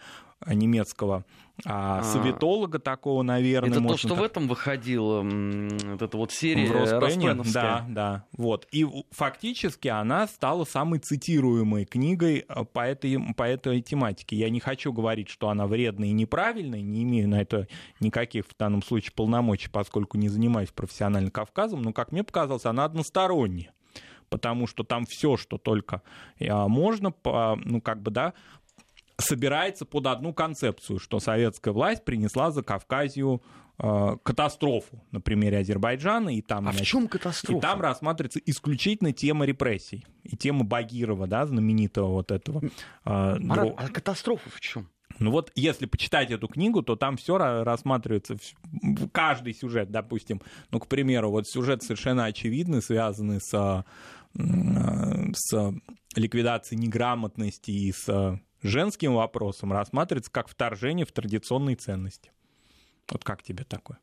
Немецкого 0.46 1.26
а, 1.66 2.00
а, 2.00 2.04
советолога 2.04 2.80
такого, 2.80 3.24
наверное. 3.24 3.72
Это 3.72 3.82
то, 3.82 3.98
что 3.98 4.10
так... 4.10 4.20
в 4.20 4.24
этом 4.24 4.48
выходила 4.48 5.22
вот 5.22 6.02
эта 6.02 6.18
вот 6.18 6.32
серия 6.32 6.68
в 6.68 7.44
Да, 7.52 7.86
да. 7.90 8.26
Вот. 8.38 8.68
И 8.72 8.86
фактически 9.12 9.88
она 9.90 10.28
стала 10.28 10.64
самой 10.64 11.00
цитируемой 11.00 11.86
книгой 11.86 12.46
а, 12.48 12.64
по 12.64 12.82
этой, 12.88 13.18
по 13.34 13.44
этой 13.44 13.82
тематике. 13.82 14.38
Я 14.38 14.50
не 14.50 14.60
хочу 14.60 14.94
говорить, 14.94 15.30
что 15.30 15.50
она 15.50 15.68
вредная 15.68 16.10
и 16.10 16.14
неправильная, 16.14 16.82
не 16.82 17.04
имею 17.04 17.28
на 17.28 17.42
это 17.42 17.68
никаких 18.00 18.46
в 18.46 18.56
данном 18.58 18.82
случае 18.82 19.12
полномочий, 19.14 19.70
поскольку 19.70 20.18
не 20.18 20.30
занимаюсь 20.30 20.70
профессионально 20.70 21.32
Кавказом, 21.32 21.82
но, 21.82 21.92
как 21.92 22.12
мне 22.12 22.24
показалось, 22.24 22.66
она 22.66 22.86
односторонняя 22.86 23.74
потому 24.30 24.68
что 24.68 24.84
там 24.84 25.06
все, 25.08 25.38
что 25.38 25.58
только 25.58 26.04
можно, 26.40 27.14
ну, 27.24 27.82
как 27.82 28.04
бы, 28.04 28.12
да, 28.12 28.34
собирается 29.20 29.86
под 29.86 30.08
одну 30.08 30.34
концепцию, 30.34 31.00
что 31.00 31.20
советская 31.20 31.74
власть 31.74 32.04
принесла 32.04 32.52
за 32.52 32.64
Кавказию 32.64 33.42
э, 33.78 34.18
катастрофу 34.24 35.04
на 35.12 35.22
примере 35.22 35.60
Азербайджана. 35.60 36.36
И 36.36 36.42
там, 36.42 36.68
а 36.68 36.72
значит, 36.72 36.88
в 36.88 36.90
чем 36.90 37.08
катастрофа? 37.08 37.58
И 37.58 37.62
там 37.62 37.82
рассматривается 37.82 38.40
исключительно 38.46 39.12
тема 39.12 39.46
репрессий. 39.46 40.06
И 40.24 40.36
тема 40.36 40.64
Багирова, 40.64 41.28
да, 41.28 41.46
знаменитого 41.46 42.12
вот 42.12 42.32
этого. 42.32 42.62
Э, 43.06 43.36
Марат, 43.40 43.74
а 43.78 43.88
катастрофа 43.90 44.50
в 44.50 44.60
чем? 44.60 44.90
Ну 45.18 45.32
вот, 45.32 45.52
если 45.56 45.86
почитать 45.86 46.32
эту 46.32 46.48
книгу, 46.48 46.82
то 46.82 46.96
там 46.96 47.18
все 47.18 47.38
рассматривается, 47.38 48.38
каждый 49.12 49.54
сюжет, 49.54 49.92
допустим, 49.92 50.42
ну, 50.72 50.80
к 50.80 50.88
примеру, 50.88 51.32
вот 51.32 51.48
сюжет 51.48 51.84
совершенно 51.84 52.26
очевидный, 52.26 52.82
связанный 52.82 53.42
с, 53.42 53.54
э, 53.54 55.32
с 55.34 55.74
ликвидацией 56.16 56.80
неграмотности 56.80 57.72
и 57.72 57.92
с 57.92 58.40
женским 58.62 59.14
вопросом 59.16 59.72
рассматривается 59.72 60.32
как 60.32 60.48
вторжение 60.48 61.06
в 61.06 61.12
традиционные 61.12 61.76
ценности. 61.76 62.32
Вот 63.10 63.24
как 63.24 63.44
тебе 63.44 63.64
такое? 63.64 64.00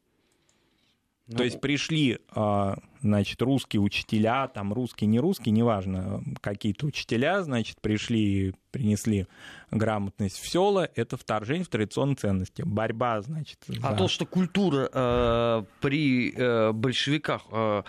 Ну, 1.29 1.39
То 1.39 1.45
есть 1.45 1.61
пришли, 1.61 2.21
а, 2.31 2.79
значит, 3.01 3.43
русские 3.43 3.83
учителя, 3.83 4.47
там 4.47 4.73
русские, 4.73 5.09
не 5.09 5.19
русские, 5.19 5.53
неважно, 5.53 6.23
какие-то 6.41 6.87
учителя, 6.87 7.43
значит, 7.43 7.81
пришли 7.81 8.21
и 8.21 8.55
принесли 8.71 9.27
грамотность 9.73 10.39
в 10.39 10.49
села, 10.49 10.89
это 10.95 11.17
вторжение 11.17 11.65
в 11.65 11.69
традиционные 11.69 12.15
ценности. 12.15 12.63
Борьба, 12.63 13.21
значит. 13.23 13.59
А 13.83 13.91
за... 13.91 13.97
то, 13.97 14.09
что 14.09 14.25
культура 14.25 14.89
э, 14.93 15.65
при 15.81 16.33
э, 16.33 16.71
большевиках 16.71 17.43
э, 17.51 17.83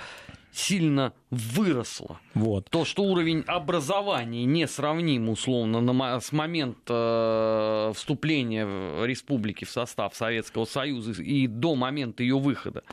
сильно 0.58 1.13
выросла. 1.30 2.20
Вот. 2.34 2.70
То, 2.70 2.86
что 2.86 3.04
уровень 3.04 3.43
образования 3.48 4.46
не 4.46 4.67
сравним 4.67 5.30
условно 5.30 5.82
на, 5.82 6.20
с 6.20 6.32
момента 6.32 7.89
э, 7.89 7.93
вступления 7.93 9.06
республики 9.06 9.65
в 9.65 9.70
состав 9.70 10.15
Советского 10.15 10.65
Союза 10.65 11.22
и 11.22 11.48
до 11.48 11.76
момента 11.76 12.24
ее 12.24 12.39
выхода. 12.39 12.84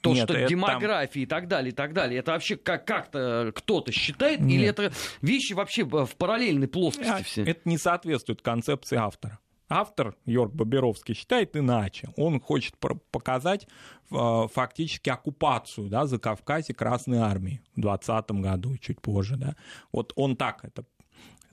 То, 0.00 0.14
Нет, 0.14 0.30
что 0.30 0.46
демография 0.46 1.12
там... 1.12 1.22
и 1.22 1.26
так 1.26 1.48
далее, 1.48 1.72
и 1.72 1.74
так 1.74 1.92
далее, 1.92 2.20
это 2.20 2.32
вообще 2.32 2.56
как- 2.56 2.86
как-то 2.86 3.52
кто-то 3.54 3.92
считает, 3.92 4.40
Нет. 4.40 4.54
или 4.54 4.66
это 4.66 4.92
вещи 5.20 5.52
вообще 5.52 5.84
в 5.84 6.08
параллельной 6.16 6.68
плоскости 6.68 7.10
а, 7.10 7.22
все? 7.22 7.44
Это 7.44 7.60
не 7.66 7.76
соответствует 7.76 8.40
концепции 8.40 8.96
автора. 8.96 9.38
Автор 9.70 10.16
Йорк 10.26 10.52
Боберовский 10.52 11.14
считает 11.14 11.56
иначе. 11.56 12.10
Он 12.16 12.40
хочет 12.40 12.74
показать 13.10 13.66
э, 14.10 14.46
фактически 14.52 15.08
оккупацию 15.08 15.88
да, 15.88 16.06
за 16.06 16.18
Кавказе 16.18 16.74
Красной 16.74 17.18
Армии 17.18 17.62
в 17.76 17.80
20 17.80 18.30
году, 18.32 18.76
чуть 18.78 19.00
позже. 19.00 19.36
Да. 19.36 19.56
Вот 19.92 20.12
он 20.16 20.36
так 20.36 20.64
это 20.64 20.84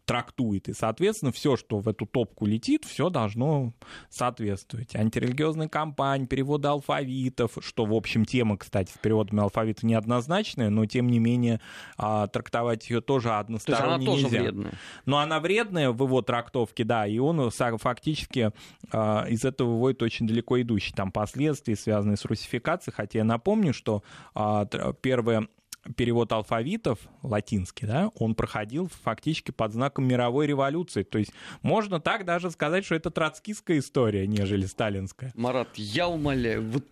трактует. 0.08 0.70
И, 0.70 0.74
соответственно, 0.74 1.34
все, 1.34 1.58
что 1.58 1.80
в 1.80 1.88
эту 1.90 2.06
топку 2.06 2.46
летит, 2.46 2.86
все 2.86 3.10
должно 3.10 3.74
соответствовать. 4.10 4.96
Антирелигиозные 4.96 5.68
кампании, 5.68 6.26
переводы 6.26 6.70
алфавитов, 6.70 7.58
что, 7.60 7.86
в 7.86 7.94
общем, 7.94 8.24
тема, 8.24 8.58
кстати, 8.58 8.90
с 8.90 8.98
переводами 8.98 9.42
алфавита 9.42 9.86
неоднозначная, 9.86 10.70
но, 10.70 10.86
тем 10.86 11.08
не 11.08 11.20
менее, 11.20 11.60
а, 11.98 12.28
трактовать 12.28 12.90
ее 12.90 13.02
тоже 13.02 13.32
односторонне 13.32 13.84
То 13.84 13.84
есть 13.84 14.04
она 14.06 14.16
нельзя. 14.16 14.30
тоже 14.30 14.42
вредная. 14.44 14.74
Но 15.06 15.18
она 15.18 15.40
вредная 15.42 15.92
в 15.92 16.02
его 16.02 16.22
трактовке, 16.22 16.86
да, 16.86 17.06
и 17.06 17.20
он 17.20 17.52
фактически 17.52 18.54
а, 18.92 19.26
из 19.28 19.44
этого 19.44 19.72
выводит 19.72 20.02
очень 20.04 20.26
далеко 20.26 20.62
идущие 20.62 20.96
там 20.96 21.12
последствия, 21.12 21.76
связанные 21.76 22.16
с 22.16 22.24
русификацией, 22.24 22.96
хотя 22.96 23.20
я 23.20 23.26
напомню, 23.26 23.74
что 23.74 24.04
а, 24.34 24.66
первое 25.02 25.50
перевод 25.96 26.32
алфавитов 26.32 27.00
латинский, 27.24 27.88
да, 27.88 28.10
он 28.16 28.36
проходил 28.36 28.90
фактически 29.04 29.52
под 29.52 29.74
знаком 29.74 30.06
мировой 30.06 30.48
революции. 30.48 31.04
То 31.04 31.18
есть 31.18 31.32
можно 31.62 32.00
так 32.00 32.26
даже 32.26 32.52
сказать, 32.52 32.86
что 32.86 32.96
это 32.96 33.12
троцкистская 33.12 33.80
история, 33.80 34.28
нежели 34.28 34.66
сталинская. 34.66 35.32
Марат, 35.36 35.70
я 35.76 36.08
умоляю, 36.08 36.64
вот, 36.70 36.86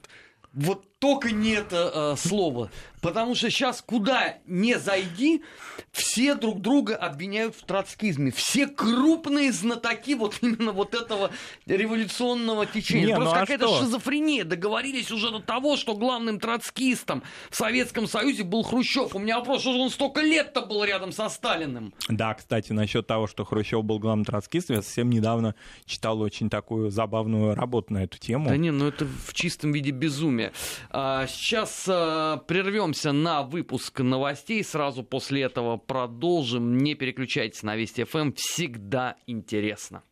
вот 0.54 0.86
только 1.00 1.32
не 1.32 1.52
это 1.52 1.92
э, 1.94 2.16
слово. 2.18 2.70
Потому 3.06 3.36
что 3.36 3.52
сейчас 3.52 3.84
куда 3.86 4.38
не 4.48 4.80
зайди, 4.80 5.44
все 5.92 6.34
друг 6.34 6.60
друга 6.62 6.96
обвиняют 6.96 7.56
в 7.56 7.64
троцкизме. 7.64 8.32
Все 8.32 8.66
крупные 8.66 9.52
знатоки 9.52 10.16
вот 10.16 10.40
именно 10.42 10.72
вот 10.72 10.96
этого 10.96 11.30
революционного 11.68 12.66
течения. 12.66 13.06
Не, 13.06 13.16
Просто 13.16 13.36
ну 13.36 13.38
а 13.38 13.40
какая-то 13.42 13.68
что? 13.68 13.84
шизофрения. 13.84 14.44
Договорились 14.44 15.12
уже 15.12 15.30
до 15.30 15.40
того, 15.40 15.78
что 15.78 15.94
главным 15.94 16.40
троцкистом 16.40 17.22
в 17.52 17.56
Советском 17.56 18.08
Союзе 18.08 18.44
был 18.44 18.64
Хрущев. 18.64 19.14
У 19.16 19.20
меня 19.20 19.38
вопрос, 19.38 19.62
что 19.62 19.74
же 19.74 19.80
он 19.80 19.92
столько 19.92 20.22
лет-то 20.22 20.62
был 20.62 20.84
рядом 20.84 21.12
со 21.12 21.30
Сталиным? 21.30 21.94
Да, 22.10 22.34
кстати, 22.34 22.72
насчет 22.72 23.06
того, 23.06 23.28
что 23.28 23.46
Хрущев 23.46 23.84
был 23.84 24.00
главным 24.00 24.26
троцкистом, 24.26 24.78
я 24.78 24.82
совсем 24.82 25.12
недавно 25.12 25.54
читал 25.86 26.20
очень 26.22 26.50
такую 26.50 26.90
забавную 26.90 27.54
работу 27.54 27.94
на 27.94 28.04
эту 28.04 28.18
тему. 28.18 28.50
Да 28.50 28.58
не, 28.58 28.72
ну 28.72 28.88
это 28.88 29.06
в 29.06 29.34
чистом 29.36 29.74
виде 29.74 29.92
безумие. 29.92 30.52
А, 30.98 31.28
сейчас 31.28 31.88
а, 31.90 32.38
прервемся 32.38 33.12
на 33.12 33.42
выпуск 33.42 34.00
новостей. 34.00 34.64
Сразу 34.64 35.04
после 35.04 35.42
этого 35.42 35.76
продолжим. 35.76 36.78
Не 36.78 36.96
переключайтесь 36.96 37.64
на 37.64 37.76
Вести 37.76 38.06
ФМ. 38.06 38.32
Всегда 38.32 39.18
интересно. 39.28 40.04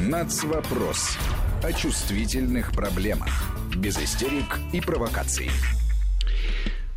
Нацвопрос. 0.00 1.18
О 1.62 1.72
чувствительных 1.74 2.72
проблемах. 2.72 3.54
Без 3.76 3.98
истерик 3.98 4.58
и 4.72 4.80
провокаций. 4.80 5.50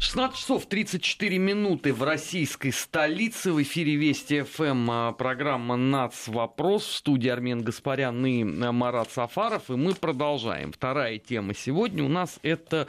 16 0.06 0.40
часов 0.40 0.66
34 0.68 1.40
минуты 1.40 1.92
в 1.92 2.04
российской 2.04 2.70
столице. 2.70 3.52
В 3.52 3.62
эфире 3.64 3.96
Вести 3.96 4.44
ФМ 4.44 4.92
а, 4.92 5.12
программа 5.14 5.78
«Нац. 5.78 6.28
Вопрос». 6.28 6.86
В 6.86 6.96
студии 6.98 7.28
Армен 7.28 7.64
Гаспарян 7.64 8.24
и 8.24 8.44
а, 8.44 8.72
Марат 8.72 9.10
Сафаров. 9.10 9.72
И 9.72 9.74
мы 9.74 9.96
продолжаем. 9.96 10.72
Вторая 10.72 11.18
тема 11.18 11.56
сегодня 11.56 12.04
у 12.04 12.08
нас 12.08 12.38
это 12.44 12.88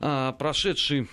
а, 0.00 0.32
прошедший 0.32 1.08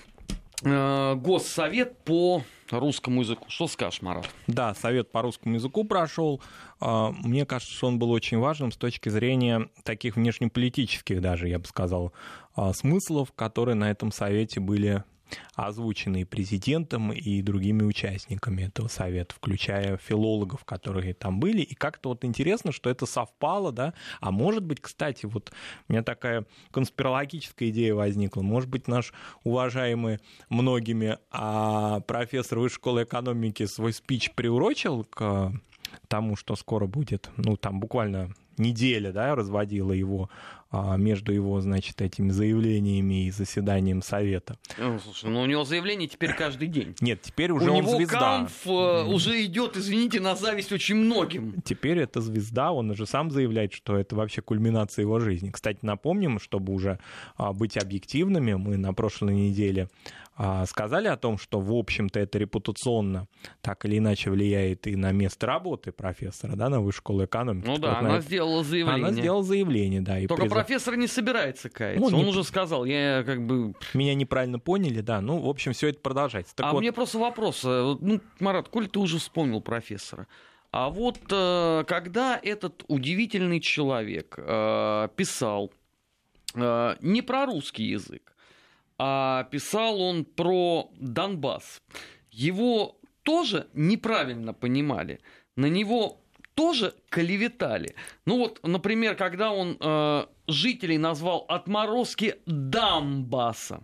Госсовет 0.62 2.00
по 2.00 2.44
русскому 2.72 3.22
языку. 3.22 3.46
Что 3.50 3.68
скажешь, 3.68 4.02
Марат? 4.02 4.28
Да, 4.48 4.74
совет 4.74 5.12
по 5.12 5.22
русскому 5.22 5.56
языку 5.56 5.86
прошел. 5.86 6.42
Мне 6.82 7.46
кажется, 7.46 7.74
что 7.74 7.88
он 7.88 7.98
был 7.98 8.12
очень 8.12 8.40
важным 8.40 8.74
с 8.74 8.78
точки 8.78 9.08
зрения 9.08 9.70
таких 9.84 10.18
внешнеполитических 10.18 11.22
даже, 11.22 11.48
я 11.48 11.60
бы 11.60 11.66
сказал, 11.66 12.12
смыслов, 12.74 13.32
которые 13.32 13.76
на 13.76 13.90
этом 13.90 14.12
совете 14.12 14.60
были 14.60 15.06
озвученные 15.56 16.26
президентом 16.26 17.12
и 17.12 17.42
другими 17.42 17.84
участниками 17.84 18.64
этого 18.64 18.88
совета, 18.88 19.36
включая 19.36 19.98
филологов, 19.98 20.66
которые 20.66 21.14
там 21.14 21.40
были. 21.40 21.62
И 21.62 21.76
как-то 21.76 22.10
вот 22.10 22.26
интересно, 22.26 22.72
что 22.72 22.90
это 22.90 23.06
совпало, 23.06 23.72
да. 23.72 23.94
А 24.22 24.32
может 24.32 24.64
быть, 24.64 24.82
кстати, 24.82 25.26
вот 25.26 25.52
у 25.88 25.94
меня 25.94 26.04
такая 26.04 26.46
конспирологическая 26.72 27.70
идея 27.70 27.94
возникла. 27.94 28.42
Может 28.42 28.70
быть, 28.70 28.88
наш 28.88 29.14
уважаемый 29.44 30.20
многими 30.50 31.18
а 31.32 32.00
профессор 32.02 32.60
высшей 32.60 32.76
школы 32.76 33.04
экономики 33.04 33.66
свой 33.66 33.94
спич 33.94 34.32
приурочил 34.34 35.04
к 35.04 35.54
тому, 36.08 36.36
что 36.36 36.56
скоро 36.56 36.86
будет, 36.86 37.30
ну, 37.38 37.58
там 37.58 37.80
буквально 37.80 38.34
неделя, 38.58 39.12
да, 39.12 39.36
разводила 39.36 39.92
его 39.92 40.30
а, 40.59 40.59
между 40.72 41.32
его, 41.32 41.60
значит, 41.62 42.02
этими 42.02 42.30
заявлениями 42.30 43.26
и 43.26 43.32
заседанием 43.32 44.02
Совета. 44.02 44.58
Ну, 44.78 45.00
слушай, 45.00 45.30
ну 45.30 45.42
у 45.42 45.46
него 45.46 45.64
заявление 45.64 46.08
теперь 46.08 46.34
каждый 46.34 46.68
день. 46.68 46.96
Нет, 47.02 47.22
теперь 47.22 47.52
уже 47.52 47.70
у 47.72 47.74
он 47.74 47.84
него 47.84 47.96
звезда. 47.96 48.20
Камф 48.20 48.68
mm. 48.68 49.14
уже 49.14 49.44
идет, 49.46 49.78
извините, 49.78 50.20
на 50.20 50.36
зависть 50.36 50.72
очень 50.72 50.96
многим. 50.96 51.62
Теперь 51.64 52.00
это 52.00 52.22
звезда, 52.22 52.72
он 52.72 52.92
уже 52.92 53.06
сам 53.06 53.32
заявляет, 53.32 53.74
что 53.74 53.98
это 53.98 54.16
вообще 54.16 54.42
кульминация 54.42 55.04
его 55.04 55.20
жизни. 55.20 55.50
Кстати, 55.50 55.80
напомним, 55.82 56.40
чтобы 56.40 56.74
уже 56.74 57.00
а, 57.36 57.54
быть 57.54 57.78
объективными, 57.78 58.54
мы 58.54 58.78
на 58.78 58.94
прошлой 58.94 59.34
неделе 59.34 59.90
а, 60.42 60.66
сказали 60.66 61.10
о 61.10 61.18
том, 61.18 61.38
что, 61.38 61.60
в 61.60 61.74
общем-то, 61.74 62.18
это 62.18 62.38
репутационно 62.38 63.28
так 63.62 63.84
или 63.84 63.98
иначе 63.98 64.32
влияет 64.32 64.88
и 64.88 64.96
на 64.96 65.12
место 65.12 65.48
работы 65.48 65.92
профессора, 65.92 66.56
да, 66.56 66.70
на 66.70 66.80
высшую 66.80 67.00
школу 67.00 67.26
экономики. 67.26 67.68
Ну 67.68 67.78
да, 67.78 68.00
она 68.00 68.22
сделала 68.22 68.64
заявление. 68.64 69.06
Она 69.06 69.12
сделала 69.12 69.44
заявление, 69.44 70.02
да. 70.02 70.18
И 70.18 70.28
Только 70.28 70.44
приз 70.44 70.52
профессор 70.62 70.96
не 70.96 71.08
собирается 71.08 71.70
каяться. 71.70 72.06
Он, 72.06 72.14
он 72.14 72.24
не... 72.24 72.30
уже 72.30 72.44
сказал, 72.44 72.86
я 72.86 73.24
как 73.26 73.46
бы... 73.46 73.74
Меня 73.94 74.14
неправильно 74.14 74.60
поняли, 74.60 75.02
да. 75.02 75.22
Ну, 75.22 75.40
в 75.40 75.50
общем, 75.50 75.74
все 75.74 75.90
это 75.90 76.00
продолжается. 76.00 76.56
Так 76.56 76.66
а 76.66 76.72
вот... 76.72 76.80
мне 76.80 76.92
просто 76.92 77.20
вопрос. 77.20 77.62
Э, 77.64 77.96
ну, 78.00 78.22
Марат, 78.40 78.70
коль 78.70 78.88
ты 78.88 79.00
уже 79.00 79.18
вспомнил 79.20 79.62
профессора, 79.62 80.28
а 80.72 80.90
вот 80.90 81.20
э, 81.32 81.84
когда 81.88 82.40
этот 82.42 82.84
удивительный 82.88 83.60
человек 83.60 84.36
э, 84.38 85.08
писал 85.16 85.72
не 86.56 87.22
про 87.22 87.46
русский 87.46 87.84
язык, 87.84 88.34
а 88.98 89.44
писал 89.52 90.02
он 90.02 90.26
про 90.26 90.90
Донбасс, 91.00 91.80
его 92.32 93.00
тоже 93.22 93.68
неправильно 93.74 94.56
понимали. 94.56 95.20
На 95.56 95.68
него 95.68 96.22
тоже 96.56 96.96
клеветали. 97.10 97.96
Ну 98.26 98.40
вот, 98.40 98.60
например, 98.64 99.16
когда 99.16 99.52
он 99.52 99.78
жителей 100.50 100.98
назвал 100.98 101.46
отморозки 101.48 102.36
Донбасса, 102.46 103.84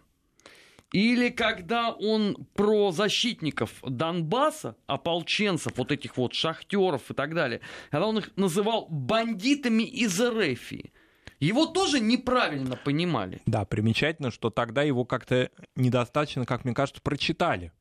или 0.92 1.30
когда 1.30 1.92
он 1.92 2.48
про 2.54 2.92
защитников 2.92 3.82
Донбасса, 3.84 4.76
ополченцев, 4.88 5.74
вот 5.78 5.92
этих 5.92 6.18
вот 6.18 6.34
шахтеров 6.34 7.12
и 7.12 7.14
так 7.14 7.34
далее, 7.34 7.62
когда 7.92 8.08
он 8.08 8.20
их 8.20 8.32
называл 8.36 8.88
бандитами 8.90 9.84
из 9.84 10.20
Эрефии. 10.20 10.94
Его 11.40 11.66
тоже 11.66 12.00
неправильно 12.00 12.78
понимали. 12.78 13.42
Да, 13.46 13.66
примечательно, 13.66 14.32
что 14.32 14.50
тогда 14.50 14.84
его 14.84 15.04
как-то 15.04 15.52
недостаточно, 15.76 16.46
как 16.46 16.64
мне 16.64 16.74
кажется, 16.74 17.02
прочитали 17.02 17.74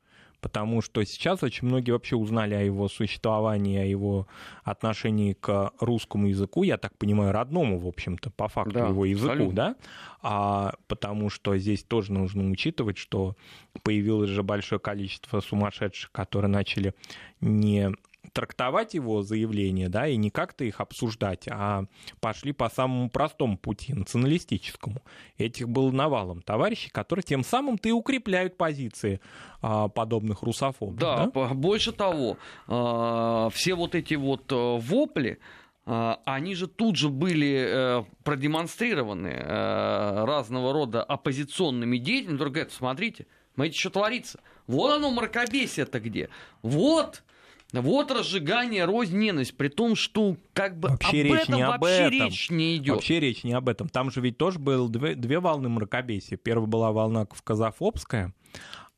потому 0.44 0.82
что 0.82 1.02
сейчас 1.04 1.42
очень 1.42 1.66
многие 1.66 1.92
вообще 1.92 2.16
узнали 2.16 2.52
о 2.52 2.60
его 2.60 2.86
существовании, 2.90 3.78
о 3.78 3.86
его 3.86 4.28
отношении 4.62 5.32
к 5.32 5.72
русскому 5.80 6.26
языку, 6.26 6.64
я 6.64 6.76
так 6.76 6.98
понимаю, 6.98 7.32
родному, 7.32 7.78
в 7.78 7.86
общем-то, 7.86 8.28
по 8.28 8.48
факту 8.48 8.74
да, 8.74 8.88
его 8.88 9.06
языку, 9.06 9.32
абсолютно. 9.32 9.54
да, 9.54 9.76
а, 10.20 10.74
потому 10.86 11.30
что 11.30 11.56
здесь 11.56 11.82
тоже 11.82 12.12
нужно 12.12 12.50
учитывать, 12.50 12.98
что 12.98 13.36
появилось 13.82 14.28
же 14.28 14.42
большое 14.42 14.78
количество 14.78 15.40
сумасшедших, 15.40 16.12
которые 16.12 16.50
начали 16.50 16.92
не 17.40 17.94
трактовать 18.34 18.94
его 18.94 19.22
заявления, 19.22 19.88
да, 19.88 20.06
и 20.08 20.16
не 20.16 20.30
как-то 20.30 20.64
их 20.64 20.80
обсуждать, 20.80 21.46
а 21.48 21.84
пошли 22.20 22.52
по 22.52 22.68
самому 22.68 23.08
простому 23.08 23.56
пути, 23.56 23.94
националистическому. 23.94 25.02
Этих 25.38 25.68
было 25.68 25.90
навалом 25.92 26.42
товарищей, 26.42 26.90
которые 26.90 27.22
тем 27.22 27.44
самым-то 27.44 27.88
и 27.88 27.92
укрепляют 27.92 28.56
позиции 28.56 29.20
а, 29.62 29.88
подобных 29.88 30.42
русофобов. 30.42 30.96
Да, 30.96 31.30
да? 31.32 31.54
больше 31.54 31.92
того, 31.92 32.36
а, 32.66 33.48
все 33.50 33.74
вот 33.74 33.94
эти 33.94 34.14
вот 34.14 34.44
а, 34.50 34.78
вопли, 34.78 35.38
а, 35.86 36.20
они 36.24 36.54
же 36.54 36.66
тут 36.66 36.96
же 36.96 37.10
были 37.10 37.66
э, 37.68 38.04
продемонстрированы 38.24 39.28
э, 39.28 40.24
разного 40.24 40.72
рода 40.72 41.02
оппозиционными 41.02 41.98
деятелями, 41.98 42.38
которые 42.38 42.52
говорят, 42.52 42.72
смотрите, 42.72 43.26
смотрите, 43.54 43.78
что 43.78 43.90
творится. 43.90 44.40
Вот 44.66 44.92
оно 44.92 45.10
мракобесие-то 45.10 46.00
где. 46.00 46.30
Вот 46.62 47.22
вот 47.72 48.10
разжигание, 48.10 48.84
рознь, 48.84 49.18
ненависть, 49.18 49.56
при 49.56 49.68
том, 49.68 49.96
что 49.96 50.36
как 50.52 50.78
бы 50.78 50.90
вообще 50.90 51.08
об 51.08 51.26
речь 51.26 51.42
этом 51.42 51.54
не 51.56 51.62
об 51.62 51.80
вообще 51.80 52.02
этом. 52.02 52.10
речь 52.10 52.50
не 52.50 52.76
идет. 52.76 52.94
Вообще 52.96 53.20
речь 53.20 53.42
не 53.44 53.52
об 53.52 53.68
этом. 53.68 53.88
Там 53.88 54.10
же 54.10 54.20
ведь 54.20 54.38
тоже 54.38 54.58
было 54.58 54.88
две, 54.88 55.14
две 55.14 55.40
волны 55.40 55.68
мракобесия. 55.68 56.36
Первая 56.36 56.68
была 56.68 56.92
волна 56.92 57.26
казафобская, 57.26 58.32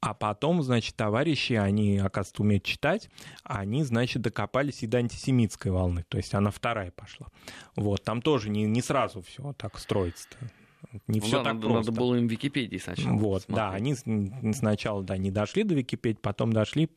А 0.00 0.12
потом, 0.12 0.62
значит, 0.62 0.94
товарищи, 0.94 1.54
они, 1.54 1.98
оказывается, 1.98 2.42
умеют 2.42 2.64
читать, 2.64 3.08
они, 3.44 3.82
значит, 3.82 4.22
докопались 4.22 4.82
и 4.82 4.86
до 4.86 4.98
антисемитской 4.98 5.72
волны, 5.72 6.04
то 6.08 6.18
есть 6.18 6.34
она 6.34 6.50
вторая 6.50 6.90
пошла. 6.90 7.28
Вот, 7.76 8.04
там 8.04 8.20
тоже 8.20 8.50
не, 8.50 8.64
не 8.64 8.82
сразу 8.82 9.22
все 9.22 9.54
так 9.54 9.78
строится-то. 9.78 10.50
Не 11.06 11.20
все 11.20 11.38
ну, 11.38 11.44
так 11.44 11.54
надо, 11.54 11.68
просто. 11.68 11.90
Надо 11.90 12.00
было 12.00 12.14
им 12.16 12.26
Википедии 12.26 12.78
сначала. 12.78 13.14
Вот, 13.14 13.42
смотреть. 13.42 13.56
да, 13.56 13.70
они 13.72 14.52
сначала 14.52 15.02
да, 15.02 15.16
не 15.16 15.30
дошли 15.30 15.62
до 15.62 15.74
Википедии, 15.74 16.18
потом 16.20 16.52
дошли, 16.52 16.90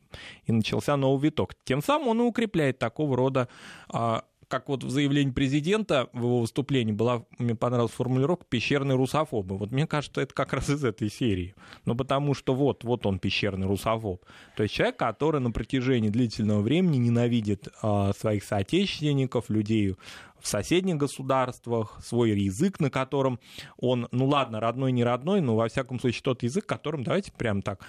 и 0.44 0.52
начался 0.52 0.96
новый 0.96 1.28
виток. 1.28 1.54
Тем 1.64 1.82
самым 1.82 2.08
он 2.08 2.20
и 2.20 2.24
укрепляет 2.24 2.78
такого 2.78 3.16
рода 3.16 3.48
а, 3.88 4.24
как 4.50 4.68
вот 4.68 4.82
в 4.84 4.90
заявлении 4.90 5.30
президента 5.30 6.08
в 6.12 6.18
его 6.18 6.40
выступлении 6.40 6.92
была, 6.92 7.24
мне 7.38 7.54
понравилась 7.54 7.92
формулировка 7.92 8.44
«пещерные 8.48 8.96
русофобы». 8.96 9.56
Вот 9.56 9.70
мне 9.70 9.86
кажется, 9.86 10.20
это 10.20 10.34
как 10.34 10.52
раз 10.52 10.68
из 10.68 10.84
этой 10.84 11.10
серии. 11.10 11.54
Ну, 11.84 11.94
потому 11.94 12.34
что 12.34 12.54
вот, 12.54 12.82
вот 12.84 13.06
он 13.06 13.20
пещерный 13.20 13.66
русофоб. 13.66 14.24
То 14.56 14.64
есть 14.64 14.74
человек, 14.74 14.96
который 14.96 15.40
на 15.40 15.52
протяжении 15.52 16.08
длительного 16.08 16.60
времени 16.62 16.96
ненавидит 16.96 17.68
э, 17.82 18.12
своих 18.18 18.42
соотечественников, 18.42 19.48
людей 19.48 19.94
в 20.40 20.48
соседних 20.48 20.96
государствах, 20.96 22.00
свой 22.02 22.30
язык, 22.32 22.80
на 22.80 22.90
котором 22.90 23.38
он, 23.76 24.08
ну 24.10 24.26
ладно, 24.26 24.58
родной, 24.58 24.90
не 24.90 25.04
родной, 25.04 25.40
но 25.40 25.54
во 25.54 25.68
всяком 25.68 26.00
случае 26.00 26.22
тот 26.22 26.42
язык, 26.42 26.66
которым, 26.66 27.04
давайте 27.04 27.30
прям 27.32 27.62
так 27.62 27.86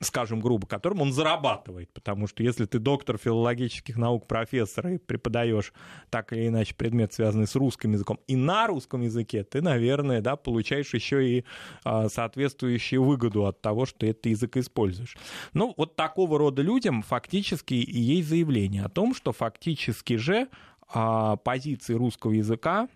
скажем 0.00 0.40
грубо, 0.40 0.66
которым 0.66 1.02
он 1.02 1.12
зарабатывает. 1.12 1.92
Потому 1.92 2.26
что 2.26 2.42
если 2.42 2.64
ты 2.64 2.78
доктор 2.78 3.18
филологических 3.18 3.96
наук, 3.96 4.26
профессор 4.26 4.88
и 4.88 4.98
преподаешь 4.98 5.72
так 6.08 6.32
или 6.32 6.48
иначе 6.48 6.74
предмет, 6.74 7.12
связанный 7.12 7.46
с 7.46 7.54
русским 7.54 7.92
языком, 7.92 8.18
и 8.26 8.34
на 8.34 8.66
русском 8.66 9.02
языке, 9.02 9.44
ты, 9.44 9.60
наверное, 9.60 10.22
да, 10.22 10.36
получаешь 10.36 10.94
еще 10.94 11.28
и 11.28 11.44
а, 11.84 12.08
соответствующую 12.08 13.04
выгоду 13.04 13.46
от 13.46 13.60
того, 13.60 13.84
что 13.84 14.06
этот 14.06 14.26
язык 14.26 14.56
используешь. 14.56 15.16
Ну, 15.52 15.74
вот 15.76 15.96
такого 15.96 16.38
рода 16.38 16.62
людям 16.62 17.02
фактически 17.02 17.74
и 17.74 18.00
есть 18.00 18.28
заявление 18.28 18.84
о 18.84 18.88
том, 18.88 19.14
что 19.14 19.32
фактически 19.32 20.16
же 20.16 20.48
а, 20.88 21.36
позиции 21.36 21.92
русского 21.92 22.32
языка 22.32 22.88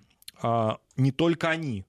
а, 0.43 0.79
не 0.97 1.13
только 1.13 1.51
они 1.51 1.85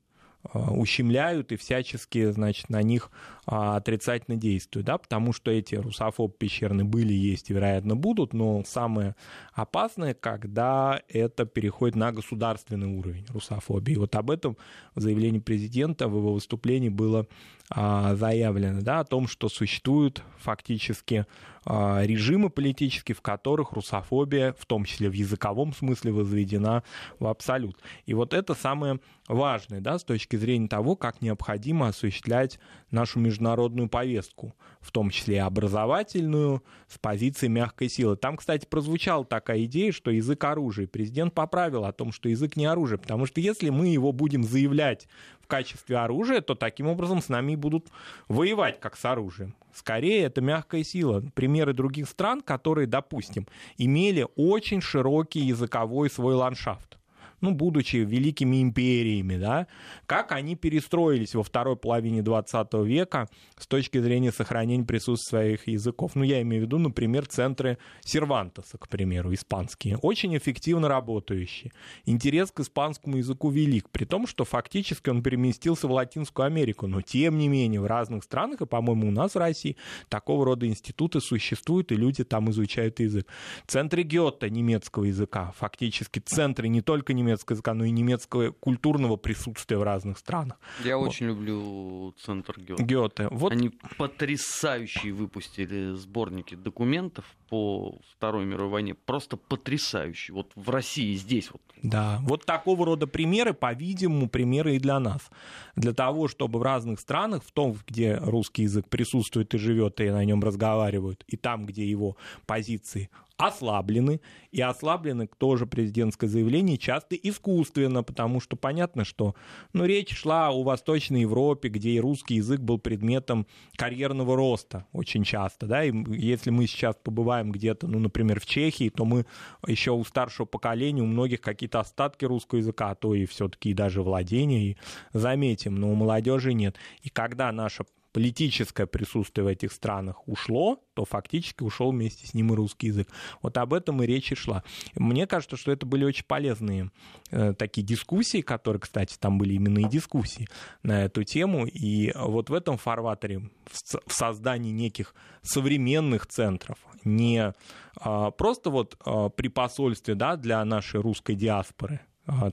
ущемляют 0.53 1.51
и 1.51 1.55
всячески, 1.55 2.31
значит, 2.31 2.69
на 2.69 2.81
них 2.81 3.11
а, 3.45 3.77
отрицательно 3.77 4.37
действуют, 4.37 4.87
да, 4.87 4.97
потому 4.97 5.33
что 5.33 5.51
эти 5.51 5.75
русофоб 5.75 6.37
пещерные 6.37 6.85
были, 6.85 7.13
есть 7.13 7.49
и, 7.49 7.53
вероятно, 7.53 7.95
будут, 7.95 8.33
но 8.33 8.63
самое 8.65 9.15
опасное, 9.53 10.13
когда 10.13 11.01
это 11.09 11.45
переходит 11.45 11.95
на 11.95 12.11
государственный 12.11 12.87
уровень 12.87 13.25
русофобии. 13.29 13.95
Вот 13.95 14.15
об 14.15 14.31
этом 14.31 14.57
в 14.93 15.01
заявлении 15.01 15.39
президента 15.39 16.07
в 16.07 16.15
его 16.15 16.33
выступлении 16.33 16.89
было 16.89 17.27
заявлено, 17.69 18.81
да, 18.81 18.99
о 18.99 19.05
том, 19.05 19.27
что 19.27 19.49
существуют 19.49 20.23
фактически 20.37 21.25
а, 21.67 22.03
режимы 22.03 22.51
политические, 22.51 23.15
в 23.15 23.21
которых 23.21 23.71
русофобия, 23.71 24.53
в 24.57 24.65
том 24.67 24.85
числе 24.85 25.09
в 25.09 25.13
языковом 25.13 25.73
смысле, 25.73 26.11
возведена 26.11 26.83
в 27.19 27.25
абсолют. 27.25 27.81
И 28.05 28.13
вот 28.13 28.35
это 28.35 28.53
самое 28.53 28.99
важное, 29.27 29.81
да, 29.81 29.97
с 29.97 30.03
точки 30.03 30.35
зрения 30.35 30.67
того, 30.67 30.95
как 30.95 31.23
необходимо 31.23 31.87
осуществлять 31.87 32.59
нашу 32.91 33.19
международную 33.19 33.89
повестку, 33.89 34.55
в 34.79 34.91
том 34.91 35.09
числе 35.09 35.37
и 35.37 35.39
образовательную, 35.39 36.63
с 36.87 36.99
позиции 36.99 37.47
мягкой 37.47 37.89
силы. 37.89 38.15
Там, 38.15 38.37
кстати, 38.37 38.67
прозвучала 38.67 39.25
такая 39.25 39.65
идея, 39.65 39.91
что 39.91 40.11
язык 40.11 40.43
оружия. 40.43 40.85
Президент 40.85 41.33
поправил 41.33 41.85
о 41.85 41.93
том, 41.93 42.11
что 42.11 42.29
язык 42.29 42.55
не 42.55 42.67
оружие, 42.67 42.99
потому 42.99 43.25
что 43.25 43.41
если 43.41 43.71
мы 43.71 43.87
его 43.87 44.11
будем 44.11 44.43
заявлять 44.43 45.07
в 45.45 45.47
качестве 45.47 45.97
оружия, 45.97 46.41
то 46.41 46.55
таким 46.55 46.87
образом 46.87 47.21
с 47.21 47.29
нами 47.29 47.55
будут 47.55 47.89
воевать 48.27 48.79
как 48.79 48.97
с 48.97 49.05
оружием. 49.05 49.55
Скорее, 49.73 50.23
это 50.23 50.41
мягкая 50.41 50.83
сила. 50.83 51.23
Примеры 51.35 51.73
других 51.73 52.09
стран, 52.09 52.41
которые, 52.41 52.87
допустим, 52.87 53.47
имели 53.77 54.27
очень 54.35 54.81
широкий 54.81 55.41
языковой 55.41 56.09
свой 56.09 56.33
ландшафт 56.33 56.97
ну, 57.45 57.51
будучи 57.51 57.97
великими 57.97 58.61
империями, 58.61 59.37
да, 59.37 59.67
как 60.07 60.31
они 60.31 60.55
перестроились 60.55 61.35
во 61.35 61.43
второй 61.43 61.75
половине 61.75 62.23
20 62.23 62.73
века 62.85 63.29
с 63.57 63.67
точки 63.67 63.99
зрения 63.99 64.31
сохранения 64.31 64.83
присутствия 64.83 65.35
своих 65.35 65.67
языков. 65.67 66.11
Ну, 66.15 66.23
я 66.23 66.41
имею 66.41 66.63
в 66.63 66.65
виду, 66.65 66.79
например, 66.79 67.27
центры 67.27 67.77
Сервантеса, 68.03 68.77
к 68.77 68.87
примеру, 68.87 69.33
испанские, 69.33 69.97
очень 69.97 70.35
эффективно 70.35 70.87
работающие. 70.87 71.71
Интерес 72.05 72.51
к 72.51 72.61
испанскому 72.61 73.17
языку 73.17 73.49
велик, 73.51 73.89
при 73.91 74.05
том, 74.05 74.25
что 74.25 74.43
фактически 74.43 75.09
он 75.09 75.21
переместился 75.21 75.87
в 75.87 75.91
Латинскую 75.91 76.47
Америку, 76.47 76.87
но 76.87 77.01
тем 77.01 77.37
не 77.37 77.47
менее 77.47 77.79
в 77.79 77.85
разных 77.85 78.23
странах, 78.23 78.61
и, 78.61 78.65
по-моему, 78.65 79.09
у 79.09 79.11
нас 79.11 79.35
в 79.35 79.37
России 79.37 79.77
такого 80.09 80.45
рода 80.45 80.65
институты 80.65 81.21
существуют, 81.21 81.91
и 81.91 81.95
люди 81.95 82.23
там 82.23 82.49
изучают 82.49 82.99
язык. 82.99 83.27
Центры 83.67 84.01
Гетта 84.01 84.49
немецкого 84.49 85.03
языка, 85.03 85.53
фактически 85.57 86.19
центры 86.19 86.69
не 86.69 86.81
только 86.81 87.13
немецкого 87.13 87.34
немецкого 87.35 87.55
языка, 87.55 87.73
но 87.73 87.85
и 87.85 87.91
немецкого 87.91 88.51
культурного 88.51 89.17
присутствия 89.17 89.77
в 89.77 89.83
разных 89.83 90.17
странах. 90.17 90.57
Я 90.83 90.97
вот. 90.97 91.09
очень 91.09 91.27
люблю 91.27 92.13
центр 92.23 92.55
Гёте. 92.57 92.83
Гёте. 92.83 93.27
Вот. 93.29 93.51
Они 93.51 93.71
потрясающие 93.97 95.13
выпустили 95.13 95.93
сборники 95.93 96.55
документов 96.55 97.25
по 97.49 97.99
Второй 98.11 98.45
мировой 98.45 98.71
войне. 98.71 98.93
Просто 98.93 99.37
потрясающие. 99.37 100.33
Вот 100.33 100.51
в 100.55 100.69
России 100.69 101.15
здесь 101.15 101.51
вот. 101.51 101.61
Да, 101.83 102.19
вот 102.23 102.45
такого 102.45 102.85
рода 102.85 103.05
примеры, 103.05 103.53
по-видимому, 103.53 104.27
примеры 104.27 104.75
и 104.75 104.79
для 104.79 104.99
нас. 104.99 105.29
Для 105.75 105.93
того, 105.93 106.27
чтобы 106.27 106.59
в 106.59 106.63
разных 106.63 106.99
странах, 106.99 107.43
в 107.43 107.51
том, 107.51 107.77
где 107.87 108.15
русский 108.15 108.63
язык 108.63 108.87
присутствует 108.87 109.53
и 109.53 109.57
живет, 109.57 109.99
и 109.99 110.09
на 110.09 110.23
нем 110.23 110.41
разговаривают, 110.41 111.23
и 111.27 111.37
там, 111.37 111.65
где 111.65 111.87
его 111.87 112.15
позиции 112.45 113.09
ослаблены, 113.37 114.21
и 114.51 114.61
ослаблены 114.61 115.27
тоже 115.37 115.65
президентское 115.65 116.29
заявление 116.29 116.77
часто 116.77 117.15
искусственно, 117.15 118.03
потому 118.03 118.39
что 118.39 118.55
понятно, 118.55 119.03
что 119.03 119.35
ну, 119.73 119.85
речь 119.85 120.15
шла 120.15 120.49
о 120.49 120.63
Восточной 120.63 121.21
Европе, 121.21 121.69
где 121.69 121.91
и 121.91 121.99
русский 121.99 122.35
язык 122.35 122.61
был 122.61 122.79
предметом 122.79 123.45
карьерного 123.75 124.35
роста 124.35 124.85
очень 124.93 125.23
часто, 125.23 125.67
да, 125.67 125.83
и 125.83 125.91
если 126.15 126.49
мы 126.49 126.67
сейчас 126.67 126.95
побываем 127.03 127.51
где-то, 127.51 127.87
ну, 127.87 127.99
например, 127.99 128.39
в 128.39 128.45
Чехии, 128.45 128.89
то 128.89 129.03
мы 129.03 129.25
еще 129.67 129.91
у 129.91 130.03
старшего 130.05 130.45
поколения, 130.45 131.01
у 131.01 131.07
многих 131.07 131.41
какие-то 131.41 131.79
остатки 131.81 132.23
русского 132.25 132.59
языка, 132.59 132.91
а 132.91 132.95
то 132.95 133.13
и 133.13 133.25
все-таки 133.25 133.73
даже 133.73 134.01
владения, 134.01 134.71
и 134.71 134.77
заметим, 135.11 135.75
но 135.75 135.91
у 135.91 135.95
молодежи 135.95 136.53
нет. 136.53 136.77
И 137.01 137.09
когда 137.09 137.51
наша 137.51 137.83
политическое 138.15 138.85
присутствие 138.85 139.43
в 139.43 139.47
этих 139.49 139.73
странах 139.73 140.25
ушло, 140.25 140.81
то 140.93 141.03
фактически 141.03 141.63
ушел 141.63 141.91
вместе 141.91 142.25
с 142.25 142.33
ним 142.33 142.53
и 142.53 142.55
русский 142.55 142.87
язык. 142.87 143.09
Вот 143.41 143.57
об 143.57 143.73
этом 143.73 144.01
и 144.01 144.05
речь 144.05 144.31
и 144.31 144.35
шла. 144.35 144.63
Мне 144.95 145.27
кажется, 145.27 145.57
что 145.57 145.73
это 145.73 145.85
были 145.85 146.05
очень 146.05 146.23
полезные 146.23 146.91
э, 147.31 147.53
такие 147.53 147.85
дискуссии, 147.85 148.39
которые, 148.39 148.79
кстати, 148.79 149.17
там 149.19 149.37
были 149.37 149.55
именно 149.55 149.79
и 149.79 149.89
дискуссии 149.89 150.47
на 150.81 151.03
эту 151.03 151.25
тему. 151.25 151.65
И 151.65 152.13
вот 152.15 152.49
в 152.49 152.53
этом 152.53 152.77
фарватере, 152.77 153.49
в, 153.65 153.99
в 154.07 154.13
создании 154.13 154.71
неких 154.71 155.13
современных 155.41 156.25
центров, 156.25 156.77
не 157.03 157.53
а, 157.97 158.31
просто 158.31 158.69
вот 158.69 158.95
а, 159.03 159.27
при 159.27 159.49
посольстве 159.49 160.15
да, 160.15 160.37
для 160.37 160.63
нашей 160.63 161.01
русской 161.01 161.35
диаспоры, 161.35 161.99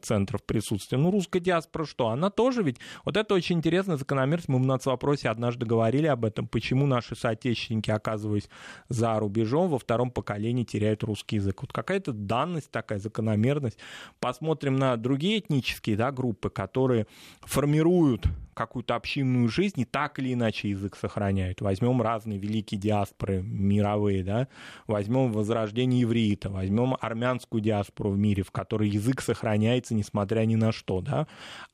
центров 0.03 0.43
присутствия. 0.43 0.99
Ну, 0.99 1.11
русская 1.11 1.41
диаспора 1.41 1.85
что? 1.85 2.09
Она 2.09 2.31
тоже 2.31 2.63
ведь... 2.63 2.79
Вот 3.05 3.17
это 3.17 3.35
очень 3.35 3.57
интересная 3.57 3.97
закономерность. 3.97 4.49
Мы 4.49 4.59
в 4.59 4.67
нацвопросе 4.67 5.29
однажды 5.29 5.67
говорили 5.67 6.07
об 6.07 6.25
этом, 6.25 6.47
почему 6.47 6.87
наши 6.87 7.17
соотечественники, 7.17 7.91
оказываясь 7.91 8.49
за 8.89 9.19
рубежом, 9.19 9.69
во 9.69 9.79
втором 9.79 10.11
поколении 10.11 10.65
теряют 10.65 11.03
русский 11.03 11.37
язык. 11.37 11.63
Вот 11.63 11.73
какая-то 11.73 12.13
данность 12.13 12.71
такая, 12.71 12.99
закономерность. 12.99 13.79
Посмотрим 14.21 14.77
на 14.77 14.97
другие 14.97 15.39
этнические 15.39 15.97
да, 15.97 16.13
группы, 16.13 16.51
которые 16.51 17.07
формируют 17.43 18.27
какую-то 18.55 18.95
общинную 18.95 19.49
жизнь 19.49 19.81
и 19.81 19.85
так 19.85 20.19
или 20.19 20.33
иначе 20.33 20.71
язык 20.71 20.97
сохраняют. 20.97 21.61
Возьмем 21.61 22.03
разные 22.03 22.39
великие 22.39 22.79
диаспоры 22.81 23.43
мировые, 23.43 24.23
да, 24.23 24.49
возьмем 24.87 25.33
возрождение 25.33 26.01
евреита, 26.01 26.51
возьмем 26.51 26.97
армянскую 27.01 27.61
диаспору 27.61 28.11
в 28.11 28.19
мире, 28.19 28.43
в 28.43 28.51
которой 28.51 28.89
язык 28.89 29.21
сохраняется 29.21 29.95
несмотря 29.95 30.45
ни 30.45 30.57
на 30.57 30.73
что, 30.73 31.01
да. 31.01 31.27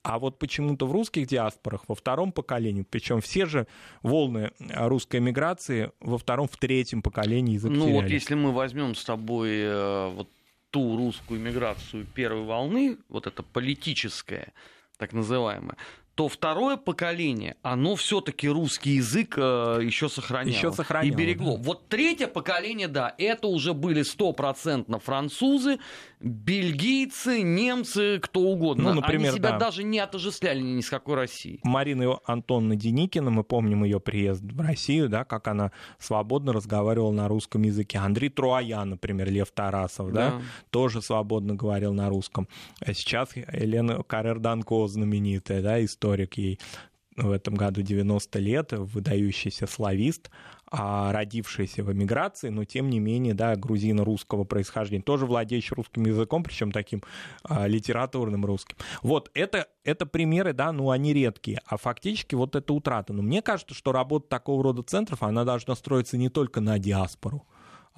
А 0.02 0.18
вот 0.18 0.38
почему-то 0.38 0.86
в 0.86 0.92
русских 0.92 1.26
диаспорах 1.26 1.84
во 1.88 1.94
втором 1.94 2.32
поколении, 2.32 2.84
причем 2.88 3.20
все 3.20 3.46
же 3.46 3.66
волны 4.02 4.52
русской 4.58 5.20
миграции 5.20 5.90
во 6.00 6.18
втором, 6.18 6.48
в 6.48 6.56
третьем 6.56 7.02
поколении 7.02 7.54
язык 7.54 7.70
Ну 7.72 7.86
теряли. 7.86 8.02
вот 8.02 8.10
если 8.10 8.34
мы 8.34 8.52
возьмем 8.52 8.94
с 8.94 9.04
тобой 9.04 9.50
э, 9.60 10.08
вот 10.14 10.28
ту 10.70 10.96
русскую 10.96 11.40
миграцию 11.40 12.06
первой 12.06 12.44
волны, 12.44 12.98
вот 13.08 13.26
это 13.26 13.42
политическая, 13.42 14.52
так 14.98 15.12
называемая, 15.12 15.76
то 16.18 16.26
второе 16.26 16.76
поколение, 16.76 17.54
оно 17.62 17.94
все-таки 17.94 18.48
русский 18.48 18.96
язык 18.96 19.34
э, 19.38 19.78
еще 19.84 20.08
сохраняло. 20.08 20.52
Еще 20.52 20.72
сохраняло. 20.72 21.12
И 21.12 21.16
берегло. 21.16 21.56
Да. 21.56 21.62
Вот 21.62 21.88
третье 21.88 22.26
поколение, 22.26 22.88
да, 22.88 23.14
это 23.18 23.46
уже 23.46 23.72
были 23.72 24.02
стопроцентно 24.02 24.98
французы, 24.98 25.78
бельгийцы, 26.20 27.42
немцы, 27.42 28.18
кто 28.20 28.40
угодно. 28.40 28.94
Ну, 28.94 29.00
например, 29.00 29.30
Они 29.30 29.38
себя 29.38 29.52
да. 29.52 29.58
даже 29.58 29.84
не 29.84 29.98
отождествляли 29.98 30.60
ни 30.60 30.80
с 30.80 30.90
какой 30.90 31.14
Россией. 31.14 31.60
Марина 31.62 32.18
Антоновна 32.24 32.76
Деникина, 32.76 33.30
мы 33.30 33.44
помним 33.44 33.84
ее 33.84 34.00
приезд 34.00 34.42
в 34.42 34.60
Россию, 34.60 35.08
да, 35.08 35.24
как 35.24 35.48
она 35.48 35.72
свободно 35.98 36.52
разговаривала 36.52 37.12
на 37.12 37.28
русском 37.28 37.62
языке. 37.62 37.98
Андрей 37.98 38.30
Труаян, 38.30 38.90
например, 38.90 39.30
Лев 39.30 39.50
Тарасов, 39.52 40.12
да, 40.12 40.30
да 40.30 40.42
тоже 40.70 41.02
свободно 41.02 41.54
говорил 41.54 41.92
на 41.92 42.08
русском. 42.08 42.48
А 42.80 42.92
сейчас 42.92 43.30
Елена 43.36 44.02
Карер-Данко 44.02 44.86
знаменитая, 44.88 45.62
да, 45.62 45.84
историк 45.84 46.34
ей 46.38 46.58
в 47.16 47.30
этом 47.30 47.54
году 47.54 47.82
90 47.82 48.38
лет, 48.38 48.72
выдающийся 48.72 49.66
славист, 49.66 50.30
а 50.70 51.12
родившийся 51.12 51.82
в 51.82 51.92
эмиграции, 51.92 52.48
но 52.48 52.64
тем 52.64 52.90
не 52.90 53.00
менее, 53.00 53.34
да, 53.34 53.56
грузино-русского 53.56 54.44
происхождения, 54.44 55.02
тоже 55.02 55.26
владеющий 55.26 55.74
русским 55.74 56.04
языком, 56.04 56.42
причем 56.42 56.72
таким 56.72 57.02
а, 57.44 57.66
литературным 57.66 58.44
русским. 58.44 58.76
Вот 59.02 59.30
это, 59.34 59.68
это 59.84 60.06
примеры, 60.06 60.52
да, 60.52 60.72
ну 60.72 60.90
они 60.90 61.12
редкие, 61.12 61.60
а 61.66 61.76
фактически 61.76 62.34
вот 62.34 62.56
это 62.56 62.72
утрата. 62.72 63.12
Но 63.12 63.22
мне 63.22 63.42
кажется, 63.42 63.74
что 63.74 63.92
работа 63.92 64.28
такого 64.28 64.62
рода 64.62 64.82
центров, 64.82 65.22
она 65.22 65.44
должна 65.44 65.74
строиться 65.74 66.16
не 66.16 66.28
только 66.28 66.60
на 66.60 66.78
диаспору, 66.78 67.46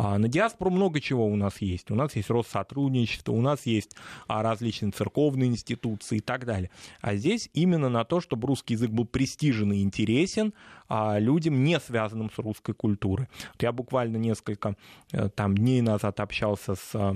а 0.03 0.17
на 0.17 0.29
диаспору 0.29 0.71
много 0.71 0.99
чего 0.99 1.27
у 1.27 1.37
нас 1.37 1.61
есть. 1.61 1.91
У 1.91 1.95
нас 1.95 2.17
есть 2.17 2.31
Россотрудничество, 2.31 3.33
у 3.33 3.43
нас 3.43 3.67
есть 3.67 3.95
а, 4.29 4.43
различные 4.43 4.93
церковные 4.93 5.51
институции 5.51 6.17
и 6.17 6.21
так 6.21 6.47
далее. 6.47 6.71
А 7.03 7.17
здесь 7.17 7.51
именно 7.53 7.91
на 7.91 8.05
то, 8.05 8.23
чтобы 8.23 8.49
русский 8.49 8.73
язык 8.73 8.91
был 8.91 9.05
престижен 9.05 9.75
и 9.75 9.83
интересен 9.83 10.55
а, 10.89 11.19
людям, 11.19 11.63
не 11.65 11.79
связанным 11.79 12.31
с 12.31 12.39
русской 12.39 12.73
культурой. 12.73 13.29
Вот 13.53 13.63
я 13.63 13.73
буквально 13.73 14.17
несколько 14.17 14.75
э, 15.13 15.29
там, 15.29 15.55
дней 15.55 15.83
назад 15.83 16.19
общался 16.21 16.77
с 16.77 17.15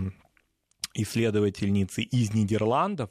исследовательницей 0.92 2.04
из 2.04 2.34
Нидерландов. 2.34 3.08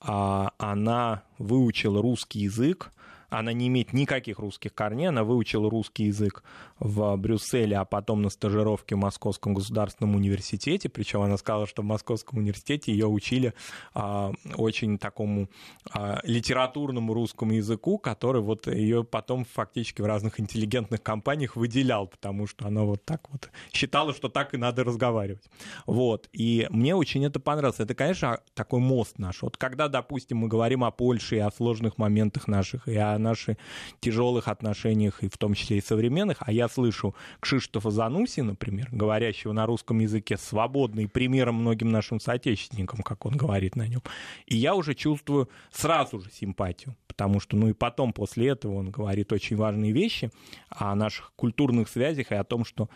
Она 0.00 1.22
выучила 1.38 2.02
русский 2.02 2.40
язык, 2.40 2.92
она 3.38 3.52
не 3.52 3.68
имеет 3.68 3.92
никаких 3.92 4.38
русских 4.38 4.74
корней, 4.74 5.08
она 5.08 5.24
выучила 5.24 5.68
русский 5.68 6.04
язык 6.04 6.42
в 6.78 7.16
Брюсселе, 7.16 7.76
а 7.76 7.84
потом 7.84 8.22
на 8.22 8.30
стажировке 8.30 8.94
в 8.94 8.98
Московском 8.98 9.54
государственном 9.54 10.14
университете, 10.14 10.88
причем 10.88 11.22
она 11.22 11.36
сказала, 11.36 11.66
что 11.66 11.82
в 11.82 11.84
Московском 11.84 12.38
университете 12.38 12.92
ее 12.92 13.06
учили 13.06 13.54
а, 13.92 14.32
очень 14.56 14.98
такому 14.98 15.48
а, 15.92 16.20
литературному 16.22 17.12
русскому 17.12 17.52
языку, 17.52 17.98
который 17.98 18.40
вот 18.40 18.66
ее 18.66 19.04
потом 19.04 19.44
фактически 19.44 20.00
в 20.00 20.06
разных 20.06 20.38
интеллигентных 20.38 21.02
компаниях 21.02 21.56
выделял, 21.56 22.06
потому 22.06 22.46
что 22.46 22.66
она 22.66 22.82
вот 22.82 23.04
так 23.04 23.28
вот 23.30 23.50
считала, 23.72 24.14
что 24.14 24.28
так 24.28 24.54
и 24.54 24.56
надо 24.56 24.84
разговаривать. 24.84 25.44
Вот, 25.86 26.28
и 26.32 26.66
мне 26.70 26.94
очень 26.94 27.24
это 27.24 27.40
понравилось. 27.40 27.80
Это, 27.80 27.94
конечно, 27.94 28.40
такой 28.54 28.80
мост 28.80 29.18
наш. 29.18 29.42
Вот 29.42 29.56
когда, 29.56 29.88
допустим, 29.88 30.38
мы 30.38 30.48
говорим 30.48 30.84
о 30.84 30.90
Польше 30.90 31.36
и 31.36 31.40
о 31.40 31.50
сложных 31.50 31.98
моментах 31.98 32.48
наших, 32.48 32.86
и 32.88 32.96
о 32.96 33.18
наших 33.24 33.56
тяжелых 34.00 34.46
отношениях, 34.48 35.22
и 35.24 35.28
в 35.28 35.36
том 35.36 35.54
числе 35.54 35.78
и 35.78 35.80
современных, 35.80 36.38
а 36.40 36.52
я 36.52 36.68
слышу 36.68 37.14
Кшиштофа 37.40 37.90
Зануси, 37.90 38.40
например, 38.40 38.88
говорящего 38.92 39.52
на 39.52 39.66
русском 39.66 39.98
языке 39.98 40.36
свободно 40.36 41.00
и 41.00 41.06
примером 41.06 41.56
многим 41.56 41.90
нашим 41.90 42.20
соотечественникам, 42.20 43.00
как 43.02 43.26
он 43.26 43.36
говорит 43.36 43.74
на 43.74 43.88
нем, 43.88 44.02
и 44.46 44.56
я 44.56 44.74
уже 44.74 44.94
чувствую 44.94 45.48
сразу 45.72 46.20
же 46.20 46.30
симпатию, 46.30 46.96
потому 47.06 47.40
что, 47.40 47.56
ну 47.56 47.68
и 47.68 47.72
потом, 47.72 48.12
после 48.12 48.48
этого 48.48 48.74
он 48.74 48.90
говорит 48.90 49.32
очень 49.32 49.56
важные 49.56 49.92
вещи 49.92 50.30
о 50.68 50.94
наших 50.94 51.32
культурных 51.36 51.88
связях 51.88 52.30
и 52.30 52.34
о 52.34 52.44
том, 52.44 52.64
что 52.64 52.88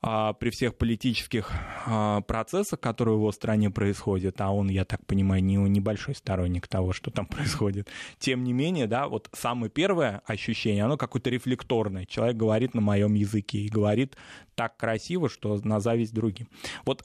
при 0.00 0.50
всех 0.50 0.76
политических 0.76 1.50
а, 1.84 2.20
процессах, 2.20 2.78
которые 2.78 3.16
в 3.16 3.18
его 3.18 3.32
стране 3.32 3.68
происходят, 3.68 4.40
а 4.40 4.50
он, 4.50 4.68
я 4.68 4.84
так 4.84 5.04
понимаю, 5.06 5.42
не 5.42 5.56
небольшой 5.56 6.14
сторонник 6.14 6.68
того, 6.68 6.92
что 6.92 7.10
там 7.10 7.26
происходит, 7.26 7.88
тем 8.18 8.44
не 8.44 8.52
менее, 8.52 8.86
да, 8.86 9.08
вот 9.08 9.28
самое 9.32 9.70
первое 9.70 10.22
ощущение, 10.24 10.84
оно 10.84 10.96
какое-то 10.96 11.30
рефлекторное. 11.30 12.06
Человек 12.06 12.36
говорит 12.36 12.74
на 12.74 12.80
моем 12.80 13.14
языке 13.14 13.58
и 13.58 13.68
говорит 13.68 14.16
так 14.54 14.76
красиво, 14.76 15.28
что 15.28 15.60
на 15.64 15.80
зависть 15.80 16.14
другим. 16.14 16.48
Вот 16.84 17.04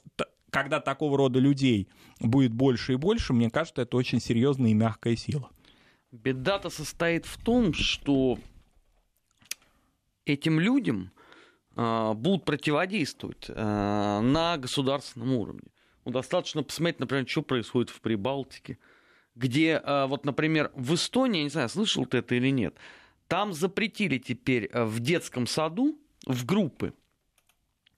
когда 0.50 0.78
такого 0.78 1.18
рода 1.18 1.40
людей 1.40 1.88
будет 2.20 2.52
больше 2.52 2.92
и 2.92 2.96
больше, 2.96 3.32
мне 3.32 3.50
кажется, 3.50 3.82
это 3.82 3.96
очень 3.96 4.20
серьезная 4.20 4.70
и 4.70 4.74
мягкая 4.74 5.16
сила. 5.16 5.50
Беда-то 6.12 6.70
состоит 6.70 7.26
в 7.26 7.42
том, 7.42 7.72
что 7.72 8.38
этим 10.26 10.60
людям 10.60 11.10
а, 11.10 11.13
будут 11.74 12.44
противодействовать 12.44 13.46
а, 13.48 14.20
на 14.20 14.56
государственном 14.56 15.32
уровне. 15.32 15.68
Ну, 16.04 16.12
достаточно 16.12 16.62
посмотреть, 16.62 17.00
например, 17.00 17.28
что 17.28 17.42
происходит 17.42 17.90
в 17.90 18.00
Прибалтике, 18.00 18.78
где, 19.34 19.80
а, 19.82 20.06
вот, 20.06 20.24
например, 20.24 20.70
в 20.74 20.94
Эстонии, 20.94 21.38
я 21.38 21.44
не 21.44 21.50
знаю, 21.50 21.68
слышал 21.68 22.06
ты 22.06 22.18
это 22.18 22.34
или 22.34 22.50
нет, 22.50 22.76
там 23.26 23.52
запретили 23.52 24.18
теперь 24.18 24.70
в 24.72 25.00
детском 25.00 25.46
саду 25.46 25.98
в 26.26 26.44
группы 26.44 26.92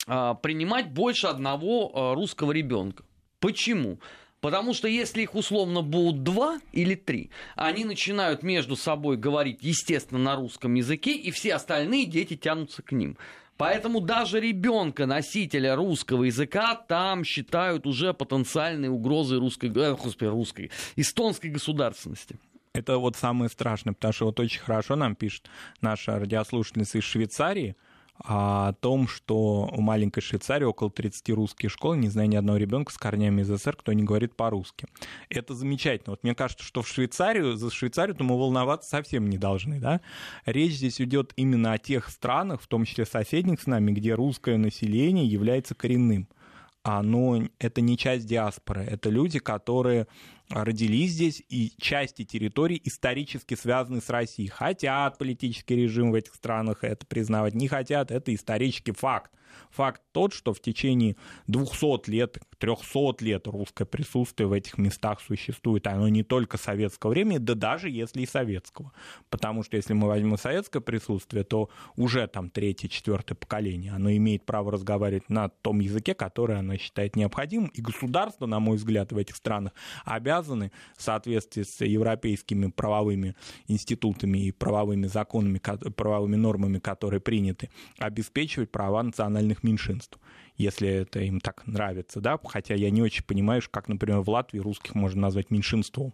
принимать 0.07 0.93
больше 0.93 1.27
одного 1.27 2.15
русского 2.15 2.53
ребенка. 2.53 3.05
Почему? 3.41 3.99
Потому 4.41 4.75
что 4.75 4.87
если 4.87 5.23
их 5.23 5.35
условно 5.35 5.83
будут 5.83 6.23
два 6.23 6.61
или 6.73 6.95
три, 6.95 7.31
они 7.57 7.85
начинают 7.85 8.45
между 8.45 8.77
собой 8.77 9.17
говорить, 9.17 9.59
естественно, 9.63 10.21
на 10.21 10.37
русском 10.37 10.75
языке, 10.75 11.17
и 11.17 11.33
все 11.33 11.55
остальные 11.55 12.07
дети 12.07 12.37
тянутся 12.37 12.83
к 12.83 12.93
ним. 12.93 13.19
Поэтому 13.57 14.01
даже 14.01 14.41
ребенка, 14.41 15.07
носителя 15.07 15.77
русского 15.77 16.25
языка, 16.25 16.75
там 16.75 17.25
считают 17.25 17.87
уже 17.87 18.13
потенциальной 18.13 18.89
угрозой 18.89 19.39
русской, 19.39 19.71
э, 19.75 19.95
господи, 19.95 20.29
русской, 20.29 20.71
эстонской 20.97 21.49
государственности. 21.49 22.39
Это 22.75 22.99
вот 22.99 23.17
самое 23.17 23.49
страшное, 23.49 23.95
потому 23.95 24.13
что 24.13 24.27
вот 24.27 24.39
очень 24.39 24.61
хорошо 24.61 24.97
нам 24.97 25.15
пишет 25.15 25.49
наша 25.81 26.19
радиослушательница 26.19 26.99
из 26.99 27.05
Швейцарии, 27.05 27.77
о 28.19 28.73
том, 28.81 29.09
что 29.09 29.69
у 29.73 29.81
маленькой 29.81 30.21
Швейцарии 30.21 30.65
около 30.65 30.91
30 30.91 31.31
русских 31.31 31.71
школ, 31.71 31.95
не 31.95 32.09
знаю 32.09 32.29
ни 32.29 32.37
одного 32.37 32.59
ребенка 32.59 32.93
с 32.93 32.97
корнями 32.99 33.43
из 33.43 33.49
СССР, 33.49 33.77
кто 33.77 33.93
не 33.93 34.03
говорит 34.03 34.35
по-русски. 34.37 34.87
Это 35.29 35.55
замечательно. 35.55 36.13
Вот 36.13 36.23
мне 36.23 36.35
кажется, 36.35 36.65
что 36.65 36.83
в 36.83 36.89
Швейцарию, 36.89 37.57
за 37.57 37.71
Швейцарию-то 37.71 38.25
мы 38.25 38.39
волноваться 38.39 38.89
совсем 38.89 39.29
не 39.29 39.39
должны. 39.39 39.81
Да? 39.81 40.01
Речь 40.45 40.75
здесь 40.75 41.01
идет 41.01 41.33
именно 41.37 41.73
о 41.73 41.79
тех 41.79 42.09
странах, 42.09 42.63
в 42.63 42.67
том 42.67 42.85
числе 42.85 43.05
соседних 43.05 43.61
с 43.61 43.67
нами, 43.67 43.93
где 43.93 44.15
русское 44.15 44.57
население 44.57 45.27
является 45.27 45.75
коренным. 45.75 46.29
Но 46.85 47.43
это 47.59 47.81
не 47.81 47.99
часть 47.99 48.27
диаспоры, 48.27 48.83
это 48.83 49.11
люди, 49.11 49.41
которые 49.41 50.07
родились 50.49 51.13
здесь, 51.13 51.43
и 51.49 51.73
части 51.79 52.25
территорий 52.25 52.81
исторически 52.85 53.55
связаны 53.55 54.01
с 54.01 54.09
Россией. 54.11 54.49
Хотят 54.49 55.19
политический 55.19 55.77
режим 55.77 56.11
в 56.11 56.15
этих 56.15 56.35
странах 56.35 56.85
это 56.85 57.07
признавать, 57.07 57.55
не 57.55 57.69
хотят, 57.69 58.11
это 58.11 58.35
исторический 58.35 58.93
факт. 58.93 59.31
Факт 59.71 60.03
тот, 60.13 60.33
что 60.33 60.53
в 60.53 60.61
течение 60.61 61.17
200 61.47 62.11
лет, 62.11 62.39
300 62.59 63.17
лет 63.21 63.47
русское 63.47 63.85
присутствие 63.85 64.49
в 64.49 64.53
этих 64.53 64.79
местах 64.79 65.21
существует. 65.21 65.87
Оно 65.87 66.09
не 66.09 66.23
только 66.23 66.59
советского 66.59 67.11
времени, 67.11 67.39
да 67.39 67.55
даже 67.55 67.91
если 67.91 68.23
и 68.23 68.27
советского. 68.27 68.93
Потому 69.31 69.63
что 69.63 69.77
если 69.77 69.93
мы 69.93 70.09
возьмем 70.09 70.39
советское 70.39 70.81
присутствие, 70.81 71.45
то 71.45 71.71
уже 71.97 72.27
там 72.27 72.51
третье, 72.51 72.89
четвертое 72.89 73.35
поколение, 73.35 73.93
оно 73.93 74.11
имеет 74.13 74.45
право 74.45 74.73
разговаривать 74.73 75.29
на 75.29 75.49
том 75.49 75.81
языке, 75.81 76.15
который 76.15 76.59
оно 76.59 76.77
считает 76.77 77.17
необходимым. 77.17 77.69
И 77.69 77.81
государство, 77.81 78.47
на 78.47 78.61
мой 78.61 78.77
взгляд, 78.77 79.13
в 79.13 79.19
этих 79.19 79.37
странах 79.37 79.73
обязаны 80.37 80.71
в 80.97 81.03
соответствии 81.03 81.63
с 81.63 81.85
европейскими 81.85 82.69
правовыми 82.69 83.35
институтами 83.69 84.39
и 84.47 84.53
правовыми 84.53 85.07
законами, 85.07 85.61
правовыми 85.97 86.37
нормами, 86.37 86.79
которые 86.79 87.21
приняты, 87.21 87.71
обеспечивать 87.99 88.71
права 88.71 89.03
национальных 89.03 89.63
меньшинств, 89.63 90.19
если 90.57 90.89
это 90.89 91.21
им 91.21 91.41
так 91.41 91.67
нравится, 91.67 92.21
да, 92.21 92.39
хотя 92.45 92.75
я 92.75 92.91
не 92.91 93.03
очень 93.03 93.25
понимаю, 93.25 93.63
как, 93.71 93.89
например, 93.89 94.21
в 94.21 94.31
Латвии 94.31 94.59
русских 94.59 94.95
можно 94.95 95.23
назвать 95.23 95.51
меньшинством 95.51 96.13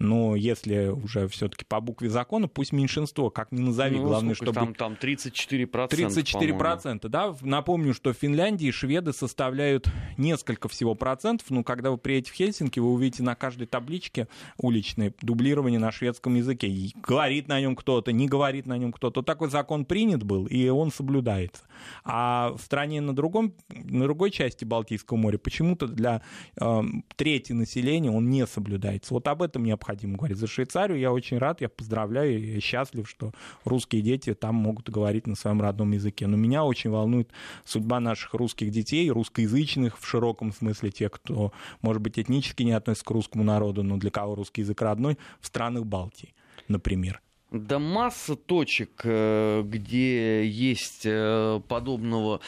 но 0.00 0.34
если 0.34 0.86
уже 0.86 1.28
все-таки 1.28 1.66
по 1.66 1.78
букве 1.80 2.08
закона, 2.08 2.48
пусть 2.48 2.72
меньшинство, 2.72 3.28
как 3.28 3.52
ни 3.52 3.60
назови, 3.60 3.98
ну, 3.98 4.06
главное, 4.06 4.34
чтобы... 4.34 4.52
Там, 4.54 4.74
там 4.74 4.94
34%, 4.94 5.90
34%, 5.90 7.08
да. 7.08 7.36
Напомню, 7.42 7.92
что 7.92 8.14
в 8.14 8.16
Финляндии 8.16 8.70
шведы 8.70 9.12
составляют 9.12 9.88
несколько 10.16 10.68
всего 10.68 10.94
процентов, 10.94 11.50
ну, 11.50 11.62
когда 11.62 11.90
вы 11.90 11.98
приедете 11.98 12.32
в 12.32 12.34
Хельсинки, 12.34 12.80
вы 12.80 12.90
увидите 12.90 13.22
на 13.22 13.34
каждой 13.34 13.66
табличке 13.66 14.26
уличной 14.56 15.14
дублирование 15.20 15.78
на 15.78 15.92
шведском 15.92 16.34
языке. 16.34 16.66
И 16.68 16.94
говорит 16.96 17.48
на 17.48 17.60
нем 17.60 17.76
кто-то, 17.76 18.10
не 18.10 18.26
говорит 18.26 18.64
на 18.64 18.78
нем 18.78 18.92
кто-то. 18.92 19.20
Такой 19.20 19.50
закон 19.50 19.84
принят 19.84 20.22
был, 20.22 20.46
и 20.46 20.66
он 20.70 20.90
соблюдается. 20.90 21.62
А 22.04 22.54
в 22.56 22.62
стране 22.62 23.02
на, 23.02 23.14
другом, 23.14 23.52
на 23.68 24.04
другой 24.04 24.30
части 24.30 24.64
Балтийского 24.64 25.18
моря 25.18 25.36
почему-то 25.36 25.86
для 25.86 26.22
э, 26.58 26.82
трети 27.16 27.52
населения 27.52 28.10
он 28.10 28.30
не 28.30 28.46
соблюдается. 28.46 29.12
Вот 29.12 29.28
об 29.28 29.42
этом 29.42 29.64
необходимо 29.64 29.89
необходимо 29.90 30.16
говорить. 30.16 30.38
За 30.38 30.46
Швейцарию 30.46 30.98
я 30.98 31.12
очень 31.12 31.38
рад, 31.38 31.60
я 31.60 31.68
поздравляю, 31.68 32.54
я 32.54 32.60
счастлив, 32.60 33.08
что 33.08 33.32
русские 33.64 34.02
дети 34.02 34.34
там 34.34 34.54
могут 34.54 34.88
говорить 34.88 35.26
на 35.26 35.34
своем 35.34 35.60
родном 35.60 35.92
языке. 35.92 36.26
Но 36.26 36.36
меня 36.36 36.64
очень 36.64 36.90
волнует 36.90 37.30
судьба 37.64 38.00
наших 38.00 38.34
русских 38.34 38.70
детей, 38.70 39.10
русскоязычных 39.10 39.98
в 39.98 40.06
широком 40.06 40.52
смысле, 40.52 40.90
тех, 40.90 41.10
кто, 41.10 41.52
может 41.82 42.02
быть, 42.02 42.18
этнически 42.18 42.62
не 42.62 42.72
относится 42.72 43.04
к 43.04 43.10
русскому 43.10 43.44
народу, 43.44 43.82
но 43.82 43.96
для 43.96 44.10
кого 44.10 44.34
русский 44.34 44.62
язык 44.62 44.80
родной, 44.82 45.18
в 45.40 45.46
странах 45.46 45.84
Балтии, 45.84 46.34
например. 46.68 47.20
Да 47.50 47.80
масса 47.80 48.36
точек, 48.36 49.00
э, 49.02 49.62
где 49.64 50.46
есть 50.46 51.02
э, 51.04 51.60
подобного 51.66 52.40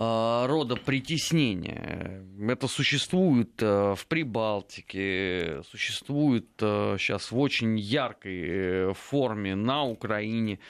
рода 0.00 0.76
притеснения. 0.76 2.24
Это 2.48 2.68
существует 2.68 3.60
в 3.60 3.98
Прибалтике, 4.08 5.62
существует 5.68 6.46
сейчас 6.58 7.32
в 7.32 7.38
очень 7.38 7.76
яркой 7.76 8.94
форме 8.94 9.56
на 9.56 9.82
Украине. 9.84 10.60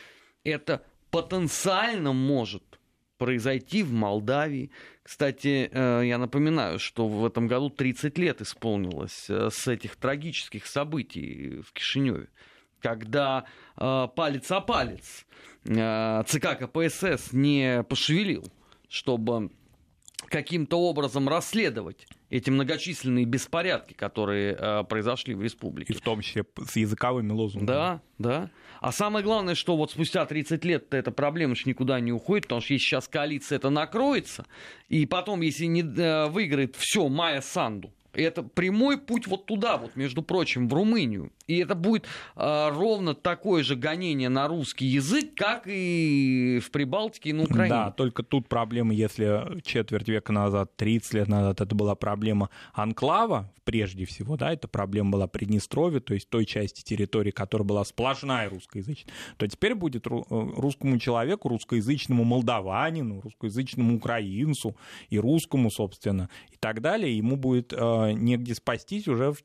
Это 0.45 0.83
потенциально 1.11 2.15
может 2.15 2.63
произойти 3.19 3.83
в 3.83 3.93
Молдавии. 3.93 4.71
Кстати, 5.03 5.69
я 5.75 6.17
напоминаю, 6.17 6.79
что 6.79 7.07
в 7.07 7.27
этом 7.27 7.49
году 7.49 7.69
30 7.69 8.17
лет 8.17 8.41
исполнилось 8.41 9.29
с 9.29 9.69
этих 9.69 9.97
трагических 9.97 10.65
событий 10.65 11.61
в 11.61 11.75
Кишиневе 11.75 12.29
когда 12.81 13.45
э, 13.77 14.09
палец 14.15 14.51
о 14.51 14.61
палец 14.61 15.27
э, 15.65 16.23
ЦК 16.27 16.59
КПСС 16.59 17.33
не 17.33 17.83
пошевелил, 17.85 18.45
чтобы 18.89 19.51
каким-то 20.27 20.81
образом 20.81 21.29
расследовать 21.29 22.07
эти 22.31 22.51
многочисленные 22.51 23.25
беспорядки, 23.25 23.95
которые 23.95 24.55
э, 24.59 24.85
произошли 24.85 25.35
в 25.35 25.43
республике. 25.43 25.93
И 25.93 25.97
в 25.97 26.01
том 26.01 26.21
числе 26.21 26.45
с 26.67 26.77
языковыми 26.77 27.33
лозунгами. 27.33 27.67
Да, 27.67 28.03
да. 28.19 28.51
А 28.81 28.93
самое 28.93 29.25
главное, 29.25 29.55
что 29.55 29.77
вот 29.77 29.91
спустя 29.91 30.27
30 30.27 30.65
лет 30.65 30.93
эта 30.93 31.11
проблема 31.11 31.55
же 31.55 31.63
никуда 31.67 32.01
не 32.01 32.13
уходит, 32.13 32.45
потому 32.45 32.61
что 32.61 32.75
если 32.75 32.87
сейчас 32.87 33.09
коалиция 33.09 33.57
это 33.57 33.71
накроется, 33.71 34.47
и 34.89 35.07
потом, 35.07 35.41
если 35.41 35.65
не 35.65 35.83
э, 35.83 36.29
выиграет 36.29 36.77
все 36.77 37.09
Майя 37.09 37.41
Санду, 37.41 37.93
это 38.13 38.43
прямой 38.43 38.99
путь 38.99 39.27
вот 39.27 39.47
туда, 39.47 39.77
вот, 39.77 39.97
между 39.97 40.23
прочим, 40.23 40.69
в 40.69 40.75
Румынию. 40.75 41.33
И 41.49 41.59
это 41.59 41.75
будет 41.75 42.07
э, 42.37 42.69
ровно 42.71 43.15
такое 43.15 43.63
же 43.65 43.75
гонение 43.75 44.29
на 44.29 44.47
русский 44.49 44.85
язык, 44.85 45.35
как 45.35 45.63
и 45.67 46.61
в 46.63 46.71
Прибалтике 46.71 47.31
и 47.31 47.33
на 47.33 47.45
Украине. 47.45 47.71
Да, 47.71 47.91
только 47.91 48.23
тут 48.23 48.49
проблема, 48.49 48.93
если 48.93 49.61
четверть 49.63 50.09
века 50.09 50.31
назад, 50.33 50.77
30 50.77 51.15
лет 51.15 51.29
назад, 51.29 51.63
это 51.63 51.75
была 51.75 51.95
проблема 51.95 52.51
анклава, 52.75 53.51
прежде 53.65 54.05
всего, 54.05 54.37
да, 54.37 54.53
эта 54.53 54.69
проблема 54.69 55.11
была 55.13 55.27
Приднестровье, 55.27 56.01
то 56.01 56.15
есть 56.15 56.29
той 56.29 56.45
части 56.45 56.83
территории, 56.83 57.31
которая 57.31 57.67
была 57.67 57.85
сплошная 57.85 58.51
русскоязычная, 58.51 59.13
то 59.39 59.47
теперь 59.47 59.75
будет 59.75 60.07
э, 60.07 60.11
русскому 60.11 60.99
человеку, 60.99 61.49
русскоязычному 61.49 62.25
молдаванину, 62.25 63.23
русскоязычному 63.23 63.97
украинцу 63.97 64.77
и 65.09 65.19
русскому, 65.19 65.71
собственно, 65.71 66.29
и 66.51 66.57
так 66.59 66.83
далее, 66.83 67.17
ему 67.17 67.37
будет 67.37 67.73
э, 67.73 68.13
негде 68.13 68.55
спастись 68.55 69.09
уже 69.09 69.33
в, 69.33 69.43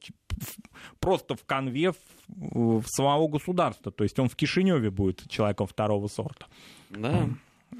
просто 0.99 1.36
в 1.36 1.43
конве 1.45 1.91
в, 1.91 2.81
в 2.81 2.88
самого 2.88 3.27
государства. 3.27 3.91
То 3.91 4.03
есть 4.03 4.19
он 4.19 4.29
в 4.29 4.36
Кишиневе 4.36 4.89
будет 4.89 5.29
человеком 5.29 5.67
второго 5.67 6.07
сорта. 6.07 6.47
Да. 6.89 7.29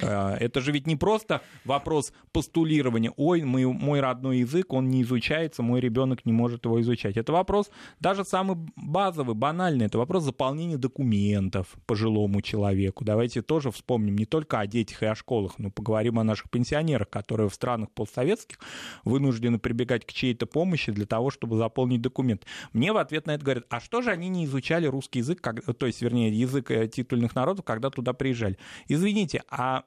Э, 0.02 0.36
это 0.39 0.62
же 0.62 0.72
ведь 0.72 0.88
не 0.88 0.96
просто 0.96 1.41
вопрос 1.66 2.14
постулирования, 2.32 3.12
ой, 3.18 3.44
мой, 3.44 3.66
мой 3.66 4.00
родной 4.00 4.39
язык, 4.39 4.74
он 4.74 4.89
не 4.89 5.02
изучается, 5.04 5.64
мой 5.64 5.80
ребенок 5.80 6.26
не 6.26 6.34
может 6.34 6.66
его 6.66 6.82
изучать. 6.82 7.18
Это 7.18 7.32
вопрос 7.32 7.70
даже 8.00 8.24
самый 8.24 8.58
базовый, 8.76 9.36
банальный, 9.36 9.86
это 9.86 9.98
вопрос 9.98 10.24
заполнения 10.24 10.78
документов 10.78 11.76
пожилому 11.86 12.41
человеку. 12.41 13.04
Давайте 13.04 13.41
тоже 13.41 13.72
вспомним 13.72 14.16
не 14.16 14.26
только 14.26 14.60
о 14.60 14.68
детях 14.68 15.04
и 15.04 15.06
о 15.06 15.16
школах, 15.16 15.60
но 15.60 15.70
поговорим 15.70 16.20
о 16.20 16.24
наших 16.24 16.50
пенсионерах, 16.50 17.10
которые 17.10 17.50
в 17.50 17.54
странах 17.54 17.91
постсоветских 17.91 18.58
вынуждены 19.04 19.60
прибегать 19.60 20.06
к 20.06 20.14
чьей-то 20.14 20.46
помощи 20.46 20.91
для 20.91 21.06
того, 21.06 21.30
чтобы 21.30 21.58
заполнить 21.58 22.02
документ. 22.02 22.46
Мне 22.74 22.94
в 22.94 22.98
ответ 22.98 23.28
на 23.28 23.36
это 23.36 23.44
говорят, 23.44 23.66
а 23.70 23.80
что 23.80 24.02
же 24.02 24.12
они 24.12 24.30
не 24.30 24.46
изучали 24.46 24.88
русский 24.88 25.20
язык, 25.20 25.41
то 25.41 25.86
есть, 25.86 26.02
вернее, 26.02 26.32
язык 26.32 26.72
э, 26.72 26.88
титульных 26.88 27.36
народов, 27.36 27.66
когда 27.66 27.89
туда 27.89 28.14
приезжали? 28.14 28.58
Извините, 28.88 29.44
а 29.50 29.83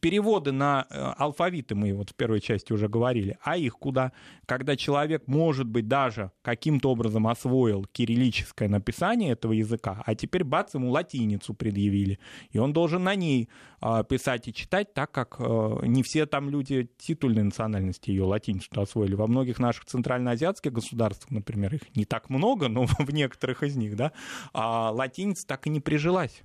переводы 0.00 0.52
на 0.52 0.86
э, 0.90 1.12
алфавиты 1.18 1.74
мы 1.74 1.92
вот 1.94 2.10
в 2.10 2.14
первой 2.14 2.40
части 2.40 2.72
уже 2.72 2.88
говорили, 2.88 3.38
а 3.42 3.56
их 3.56 3.74
куда? 3.74 4.12
Когда 4.46 4.76
человек, 4.76 5.24
может 5.26 5.66
быть, 5.66 5.88
даже 5.88 6.32
каким-то 6.42 6.90
образом 6.90 7.26
освоил 7.26 7.84
кириллическое 7.92 8.68
написание 8.68 9.32
этого 9.32 9.52
языка, 9.52 10.02
а 10.06 10.14
теперь 10.14 10.44
бац, 10.44 10.74
ему 10.74 10.90
латиницу 10.90 11.54
предъявили, 11.54 12.18
и 12.50 12.58
он 12.58 12.72
должен 12.72 13.04
на 13.04 13.14
ней 13.14 13.48
а, 13.80 14.02
писать 14.02 14.48
и 14.48 14.52
читать, 14.52 14.94
так 14.94 15.10
как 15.12 15.36
а, 15.38 15.80
не 15.82 16.02
все 16.02 16.26
там 16.26 16.50
люди 16.50 16.90
титульной 16.98 17.44
национальности 17.44 18.10
ее 18.10 18.24
латиницу 18.24 18.68
освоили. 18.80 19.14
Во 19.14 19.26
многих 19.26 19.58
наших 19.58 19.84
центральноазиатских 19.84 20.72
государствах, 20.72 21.30
например, 21.30 21.74
их 21.74 21.96
не 21.96 22.04
так 22.04 22.30
много, 22.30 22.68
но 22.68 22.86
в 22.98 23.10
некоторых 23.12 23.62
из 23.62 23.76
них, 23.76 23.96
да, 23.96 24.12
а 24.52 24.90
латиница 24.90 25.46
так 25.46 25.66
и 25.66 25.70
не 25.70 25.80
прижилась 25.80 26.42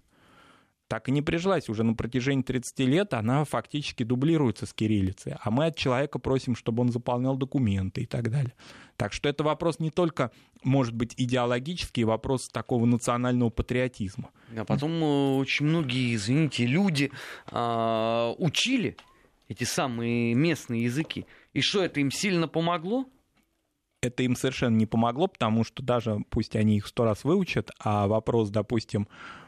так 0.93 1.09
и 1.09 1.11
не 1.11 1.23
прижилась. 1.23 1.69
Уже 1.69 1.81
на 1.81 1.95
протяжении 1.95 2.43
30 2.43 2.79
лет 2.81 3.15
она 3.15 3.45
фактически 3.45 4.03
дублируется 4.03 4.67
с 4.67 4.73
кириллицей. 4.73 5.33
А 5.41 5.49
мы 5.49 5.65
от 5.65 5.75
человека 5.75 6.19
просим, 6.19 6.55
чтобы 6.55 6.81
он 6.81 6.91
заполнял 6.91 7.35
документы 7.35 8.01
и 8.01 8.05
так 8.05 8.29
далее. 8.29 8.53
Так 8.95 9.11
что 9.11 9.27
это 9.27 9.43
вопрос 9.43 9.79
не 9.79 9.89
только, 9.89 10.29
может 10.63 10.93
быть, 10.93 11.15
идеологический, 11.17 12.03
вопрос 12.03 12.47
такого 12.47 12.85
национального 12.85 13.49
патриотизма. 13.49 14.29
А 14.55 14.65
потом 14.65 14.91
э, 15.03 15.37
очень 15.37 15.65
многие, 15.65 16.13
извините, 16.13 16.67
люди 16.67 17.09
а, 17.47 18.35
учили 18.37 18.95
эти 19.47 19.63
самые 19.63 20.35
местные 20.35 20.83
языки. 20.83 21.25
И 21.53 21.61
что, 21.61 21.83
это 21.83 22.01
им 22.01 22.11
сильно 22.11 22.47
помогло? 22.47 23.07
это 24.03 24.23
им 24.23 24.35
совершенно 24.35 24.75
не 24.75 24.85
помогло, 24.85 25.27
потому 25.27 25.63
что 25.63 25.81
даже 25.81 26.17
пусть 26.29 26.57
они 26.57 26.75
их 26.75 26.87
сто 26.87 27.05
раз 27.05 27.23
выучат, 27.23 27.71
а 27.79 28.07
вопрос, 28.07 28.49
допустим, 28.49 29.07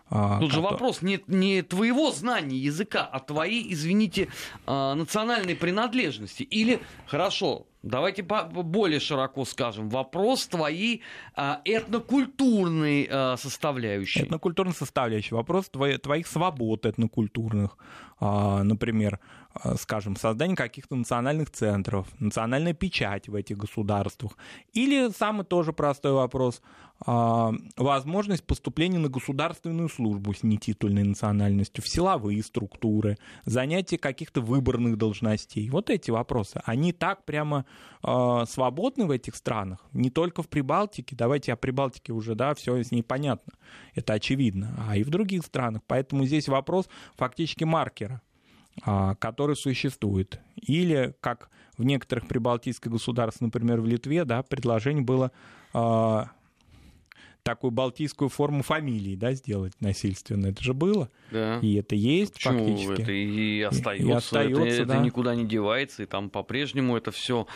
Тут 0.09 0.51
же 0.51 0.61
вопрос 0.61 1.01
не, 1.01 1.19
не 1.27 1.63
твоего 1.63 2.11
знания 2.11 2.57
языка, 2.57 3.09
а 3.11 3.19
твоей, 3.19 3.73
извините, 3.73 4.27
а, 4.67 4.93
национальной 4.93 5.55
принадлежности. 5.55 6.43
Или, 6.43 6.79
хорошо, 7.07 7.65
давайте 7.81 8.21
более 8.21 8.99
широко 8.99 9.45
скажем, 9.45 9.89
вопрос 9.89 10.45
твоей 10.45 11.01
а, 11.35 11.59
этнокультурной 11.65 13.09
составляющей. 13.37 14.21
Этнокультурной 14.21 14.75
составляющей, 14.75 15.33
вопрос 15.33 15.69
твоих 15.69 16.27
свобод 16.27 16.85
этнокультурных, 16.85 17.77
например, 18.19 19.19
скажем, 19.77 20.15
создание 20.15 20.55
каких-то 20.55 20.95
национальных 20.95 21.49
центров, 21.49 22.07
национальная 22.19 22.73
печать 22.73 23.27
в 23.27 23.35
этих 23.35 23.57
государствах. 23.57 24.37
Или 24.73 25.09
самый 25.09 25.45
тоже 25.45 25.73
простой 25.73 26.13
вопрос– 26.13 26.61
а, 27.03 27.51
возможность 27.75 28.43
поступления 28.45 28.99
на 28.99 29.09
государственную 29.09 29.89
службу 29.89 30.33
с 30.33 30.43
нетитульной 30.43 31.03
национальностью, 31.03 31.83
в 31.83 31.89
силовые 31.89 32.41
структуры, 32.41 33.17
занятие 33.45 33.97
каких-то 33.97 34.39
выборных 34.41 34.97
должностей. 34.97 35.69
Вот 35.69 35.89
эти 35.89 36.09
вопросы, 36.09 36.61
они 36.65 36.93
так 36.93 37.25
прямо 37.25 37.65
э, 38.01 38.43
свободны 38.47 39.05
в 39.05 39.11
этих 39.11 39.35
странах, 39.35 39.79
не 39.91 40.09
только 40.09 40.41
в 40.41 40.47
Прибалтике, 40.47 41.15
давайте 41.15 41.51
о 41.51 41.57
Прибалтике 41.57 42.13
уже, 42.13 42.33
да, 42.33 42.55
все 42.55 42.81
с 42.81 42.91
ней 42.91 43.03
понятно, 43.03 43.53
это 43.93 44.13
очевидно, 44.13 44.73
а 44.87 44.95
и 44.95 45.03
в 45.03 45.09
других 45.09 45.43
странах. 45.45 45.81
Поэтому 45.87 46.25
здесь 46.25 46.47
вопрос 46.47 46.87
фактически 47.17 47.65
маркера 47.65 48.21
который 48.83 49.55
существует. 49.55 50.39
Или, 50.55 51.15
как 51.21 51.49
в 51.77 51.83
некоторых 51.83 52.27
прибалтийских 52.27 52.91
государствах, 52.91 53.53
например, 53.53 53.81
в 53.81 53.85
Литве, 53.85 54.25
да, 54.25 54.43
предложение 54.43 55.03
было 55.03 55.31
такую 57.45 57.69
балтийскую 57.69 58.29
форму 58.29 58.63
фамилии, 58.63 59.15
да, 59.15 59.33
сделать 59.33 59.73
насильственно. 59.79 60.47
Это 60.47 60.63
же 60.63 60.73
было. 60.73 61.09
Да. 61.31 61.59
И 61.59 61.75
это 61.75 61.93
есть 61.93 62.33
Почему 62.33 62.67
фактически. 62.67 63.01
Это 63.03 63.11
и 63.11 63.61
остается. 63.61 64.07
И, 64.07 64.11
остается 64.11 64.81
это, 64.81 64.85
да. 64.85 64.95
это 64.95 65.03
никуда 65.03 65.35
не 65.35 65.45
девается, 65.45 66.03
и 66.03 66.05
там 66.07 66.31
по-прежнему 66.31 66.97
это 66.97 67.11
все 67.11 67.45
а, 67.45 67.47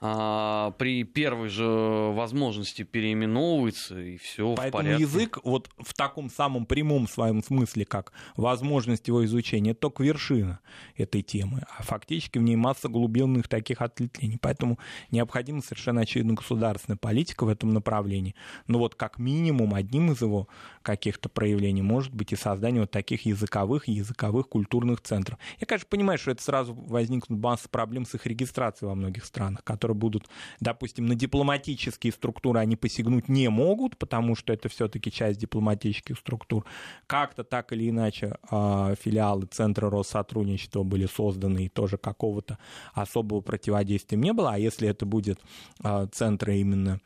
при 0.00 1.04
первой 1.04 1.50
же 1.50 1.66
возможности 1.66 2.84
переименовывается, 2.84 4.00
и 4.00 4.16
все 4.16 4.54
Поэтому 4.56 4.82
в 4.82 4.86
порядке. 4.86 5.02
язык 5.02 5.38
вот 5.44 5.68
в 5.76 5.92
таком 5.92 6.30
самом 6.30 6.64
прямом 6.64 7.06
своем 7.06 7.42
смысле, 7.42 7.84
как 7.84 8.14
возможность 8.34 9.08
его 9.08 9.22
изучения, 9.26 9.72
это 9.72 9.80
только 9.80 10.02
вершина 10.02 10.60
этой 10.96 11.20
темы, 11.20 11.64
а 11.76 11.82
фактически 11.82 12.38
в 12.38 12.42
ней 12.42 12.56
масса 12.56 12.88
глубинных 12.88 13.46
таких 13.46 13.82
ответвлений. 13.82 14.38
Поэтому 14.40 14.78
необходима 15.10 15.60
совершенно 15.60 16.00
очевидно 16.00 16.32
государственная 16.32 16.96
политика 16.96 17.44
в 17.44 17.48
этом 17.50 17.74
направлении. 17.74 18.34
Но 18.68 18.78
вот 18.78 18.94
как 18.94 19.18
минимум 19.18 19.74
одним 19.74 20.12
из 20.12 20.22
его 20.22 20.48
каких-то 20.80 21.28
проявлений 21.28 21.82
может 21.82 22.14
быть 22.14 22.32
и 22.32 22.36
создание 22.36 22.80
вот 22.80 22.90
таких 22.90 23.26
языковых 23.26 23.86
и 23.86 23.92
языковых 23.92 24.48
культурных 24.48 25.02
центров. 25.02 25.38
Я, 25.58 25.66
конечно, 25.66 25.88
понимаю, 25.90 26.18
что 26.18 26.30
это 26.30 26.42
сразу 26.42 26.72
возникнут 26.72 27.38
масса 27.38 27.68
проблем 27.68 28.06
с 28.06 28.14
их 28.14 28.24
регистрацией 28.24 28.88
во 28.88 28.94
многих 28.94 29.26
странах, 29.26 29.62
которые 29.62 29.89
которые 29.90 29.94
будут, 29.94 30.28
допустим, 30.60 31.06
на 31.06 31.14
дипломатические 31.14 32.12
структуры 32.12 32.60
они 32.60 32.76
посягнуть 32.76 33.28
не 33.28 33.48
могут, 33.48 33.96
потому 33.96 34.36
что 34.36 34.52
это 34.52 34.68
все-таки 34.68 35.10
часть 35.10 35.40
дипломатических 35.40 36.18
структур. 36.18 36.64
Как-то 37.06 37.44
так 37.44 37.72
или 37.72 37.90
иначе 37.90 38.36
а, 38.50 38.94
филиалы 38.94 39.46
Центра 39.46 39.90
Россотрудничества 39.90 40.82
были 40.82 41.06
созданы, 41.06 41.64
и 41.64 41.68
тоже 41.68 41.96
какого-то 41.96 42.58
особого 42.94 43.40
противодействия 43.40 44.18
не 44.18 44.32
было. 44.32 44.54
А 44.54 44.58
если 44.58 44.88
это 44.88 45.06
будет 45.06 45.40
а, 45.82 46.06
центры 46.06 46.58
именно 46.58 47.00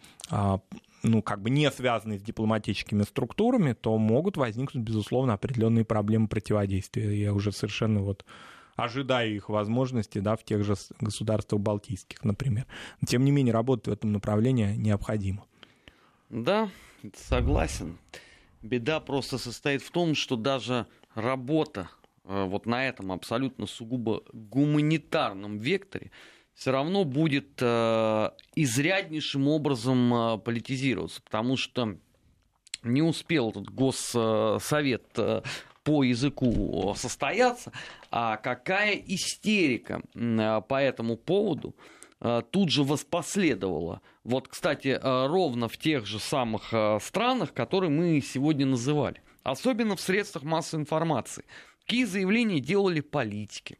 ну, 1.02 1.20
как 1.20 1.42
бы 1.42 1.50
не 1.50 1.70
связанные 1.70 2.18
с 2.18 2.22
дипломатическими 2.22 3.02
структурами, 3.02 3.74
то 3.74 3.98
могут 3.98 4.38
возникнуть, 4.38 4.82
безусловно, 4.82 5.34
определенные 5.34 5.84
проблемы 5.84 6.28
противодействия. 6.28 7.12
Я 7.12 7.34
уже 7.34 7.52
совершенно 7.52 8.00
вот 8.00 8.24
ожидаю 8.76 9.34
их 9.34 9.48
возможности 9.48 10.18
да, 10.18 10.36
в 10.36 10.44
тех 10.44 10.64
же 10.64 10.74
государствах 11.00 11.60
Балтийских, 11.60 12.24
например. 12.24 12.66
Но, 13.00 13.06
тем 13.06 13.24
не 13.24 13.30
менее, 13.30 13.52
работать 13.52 13.88
в 13.88 13.92
этом 13.92 14.12
направлении 14.12 14.74
необходимо. 14.76 15.44
Да, 16.30 16.68
согласен. 17.14 17.98
Беда 18.62 19.00
просто 19.00 19.38
состоит 19.38 19.82
в 19.82 19.90
том, 19.90 20.14
что 20.14 20.36
даже 20.36 20.86
работа 21.14 21.90
э, 22.24 22.44
вот 22.44 22.66
на 22.66 22.88
этом 22.88 23.12
абсолютно 23.12 23.66
сугубо 23.66 24.22
гуманитарном 24.32 25.58
векторе 25.58 26.10
все 26.54 26.70
равно 26.70 27.04
будет 27.04 27.60
э, 27.60 28.30
изряднейшим 28.54 29.48
образом 29.48 30.14
э, 30.14 30.38
политизироваться, 30.38 31.20
потому 31.22 31.56
что 31.56 31.96
не 32.82 33.02
успел 33.02 33.50
этот 33.50 33.70
госсовет 33.70 35.18
по 35.84 36.02
языку 36.02 36.94
состояться, 36.96 37.70
а 38.10 38.38
какая 38.38 38.94
истерика 38.94 40.02
э, 40.14 40.62
по 40.66 40.82
этому 40.82 41.16
поводу 41.16 41.76
э, 42.20 42.42
тут 42.50 42.70
же 42.70 42.82
воспоследовала. 42.82 44.00
Вот, 44.24 44.48
кстати, 44.48 44.88
э, 44.88 45.26
ровно 45.26 45.68
в 45.68 45.76
тех 45.76 46.06
же 46.06 46.18
самых 46.18 46.72
странах, 47.02 47.52
которые 47.52 47.90
мы 47.90 48.20
сегодня 48.20 48.66
называли. 48.66 49.22
Особенно 49.42 49.94
в 49.94 50.00
средствах 50.00 50.42
массовой 50.42 50.82
информации. 50.82 51.44
Какие 51.82 52.06
заявления 52.06 52.60
делали 52.60 53.00
политики 53.00 53.78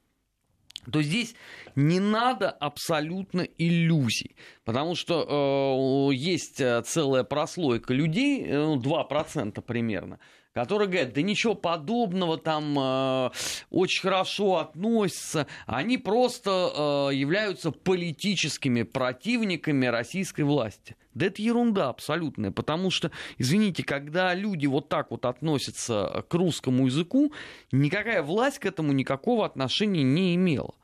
то 0.93 1.01
здесь 1.01 1.35
не 1.77 1.99
надо 1.99 2.51
абсолютно 2.51 3.41
иллюзий, 3.41 4.37
потому 4.67 4.95
что 4.95 6.11
э, 6.11 6.15
есть 6.15 6.61
целая 6.85 7.25
прослойка 7.25 7.95
людей, 7.95 8.47
ну, 8.47 8.79
2% 8.79 9.63
примерно, 9.63 10.19
которые 10.55 10.89
говорят, 10.89 11.13
да 11.13 11.23
ничего 11.23 11.55
подобного, 11.55 12.39
там 12.39 12.79
э, 12.79 13.31
очень 13.71 14.03
хорошо 14.03 14.59
относятся, 14.59 15.49
они 15.67 15.99
просто 15.99 17.11
э, 17.11 17.15
являются 17.15 17.73
политическими 17.73 18.85
противниками 18.85 19.87
российской 19.87 20.43
власти. 20.43 20.97
Да 21.13 21.27
это 21.27 21.43
ерунда 21.43 21.89
абсолютная, 21.89 22.53
потому 22.53 22.91
что, 22.91 23.11
извините, 23.37 23.83
когда 23.83 24.33
люди 24.35 24.67
вот 24.67 24.89
так 24.89 25.11
вот 25.11 25.27
относятся 25.27 26.25
к 26.29 26.35
русскому 26.35 26.87
языку, 26.87 27.33
никакая 27.73 28.23
власть 28.23 28.61
к 28.61 28.67
этому 28.67 28.93
никакого 28.93 29.45
отношения 29.45 30.05
не 30.05 30.37
имела. 30.37 30.75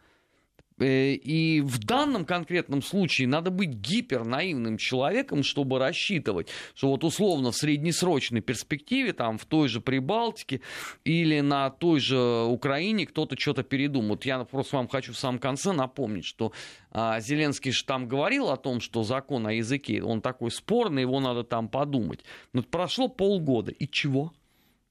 Э, 0.80 1.12
и 1.12 1.60
в 1.60 1.78
данном 1.78 2.24
конкретном 2.24 2.82
случае 2.82 3.28
надо 3.28 3.50
быть 3.50 3.70
гипернаивным 3.70 4.78
человеком, 4.78 5.42
чтобы 5.42 5.78
рассчитывать, 5.78 6.48
что 6.74 6.88
вот 6.88 7.04
условно 7.04 7.52
в 7.52 7.56
среднесрочной 7.56 8.40
перспективе, 8.40 9.12
там 9.12 9.38
в 9.38 9.44
той 9.44 9.68
же 9.68 9.80
Прибалтике 9.80 10.62
или 11.04 11.40
на 11.40 11.70
той 11.70 12.00
же 12.00 12.18
Украине 12.18 13.06
кто-то 13.06 13.38
что-то 13.38 13.62
передумает. 13.62 14.24
Я 14.24 14.44
просто 14.44 14.76
вам 14.76 14.88
хочу 14.88 15.12
в 15.12 15.18
самом 15.18 15.38
конце 15.38 15.72
напомнить, 15.72 16.24
что 16.24 16.52
а, 16.90 17.20
Зеленский 17.20 17.72
же 17.72 17.84
там 17.84 18.08
говорил 18.08 18.48
о 18.50 18.56
том, 18.56 18.80
что 18.80 19.02
закон 19.02 19.46
о 19.46 19.52
языке, 19.52 20.02
он 20.02 20.20
такой 20.20 20.50
спорный, 20.50 21.02
его 21.02 21.20
надо 21.20 21.44
там 21.44 21.68
подумать. 21.68 22.24
Но 22.52 22.62
прошло 22.62 23.08
полгода, 23.08 23.70
и 23.70 23.86
чего? 23.86 24.32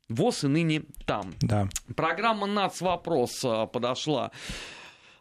ВОЗ 0.08 0.46
и 0.46 0.48
ныне 0.48 0.82
там. 1.06 1.34
Да. 1.42 1.70
Программа 1.96 2.48
«Нацвопрос» 2.48 3.42
а, 3.46 3.68
подошла 3.68 4.32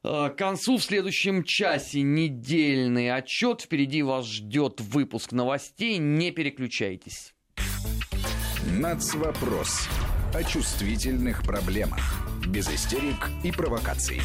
к 0.09 0.35
концу 0.39 0.79
в 0.79 0.83
следующем 0.83 1.45
часе 1.45 2.01
недельный 2.01 3.15
отчет. 3.15 3.61
Впереди 3.61 4.03
вас 4.03 4.27
ждет 4.27 4.81
выпуск 4.81 5.33
новостей. 5.33 5.99
Не 5.99 6.31
переключайтесь. 6.31 7.35
Нацвопрос. 8.79 9.87
О 10.33 10.43
чувствительных 10.43 11.43
проблемах. 11.43 12.27
Без 12.47 12.71
истерик 12.71 13.29
и 13.45 13.53
провокаций. 13.53 14.21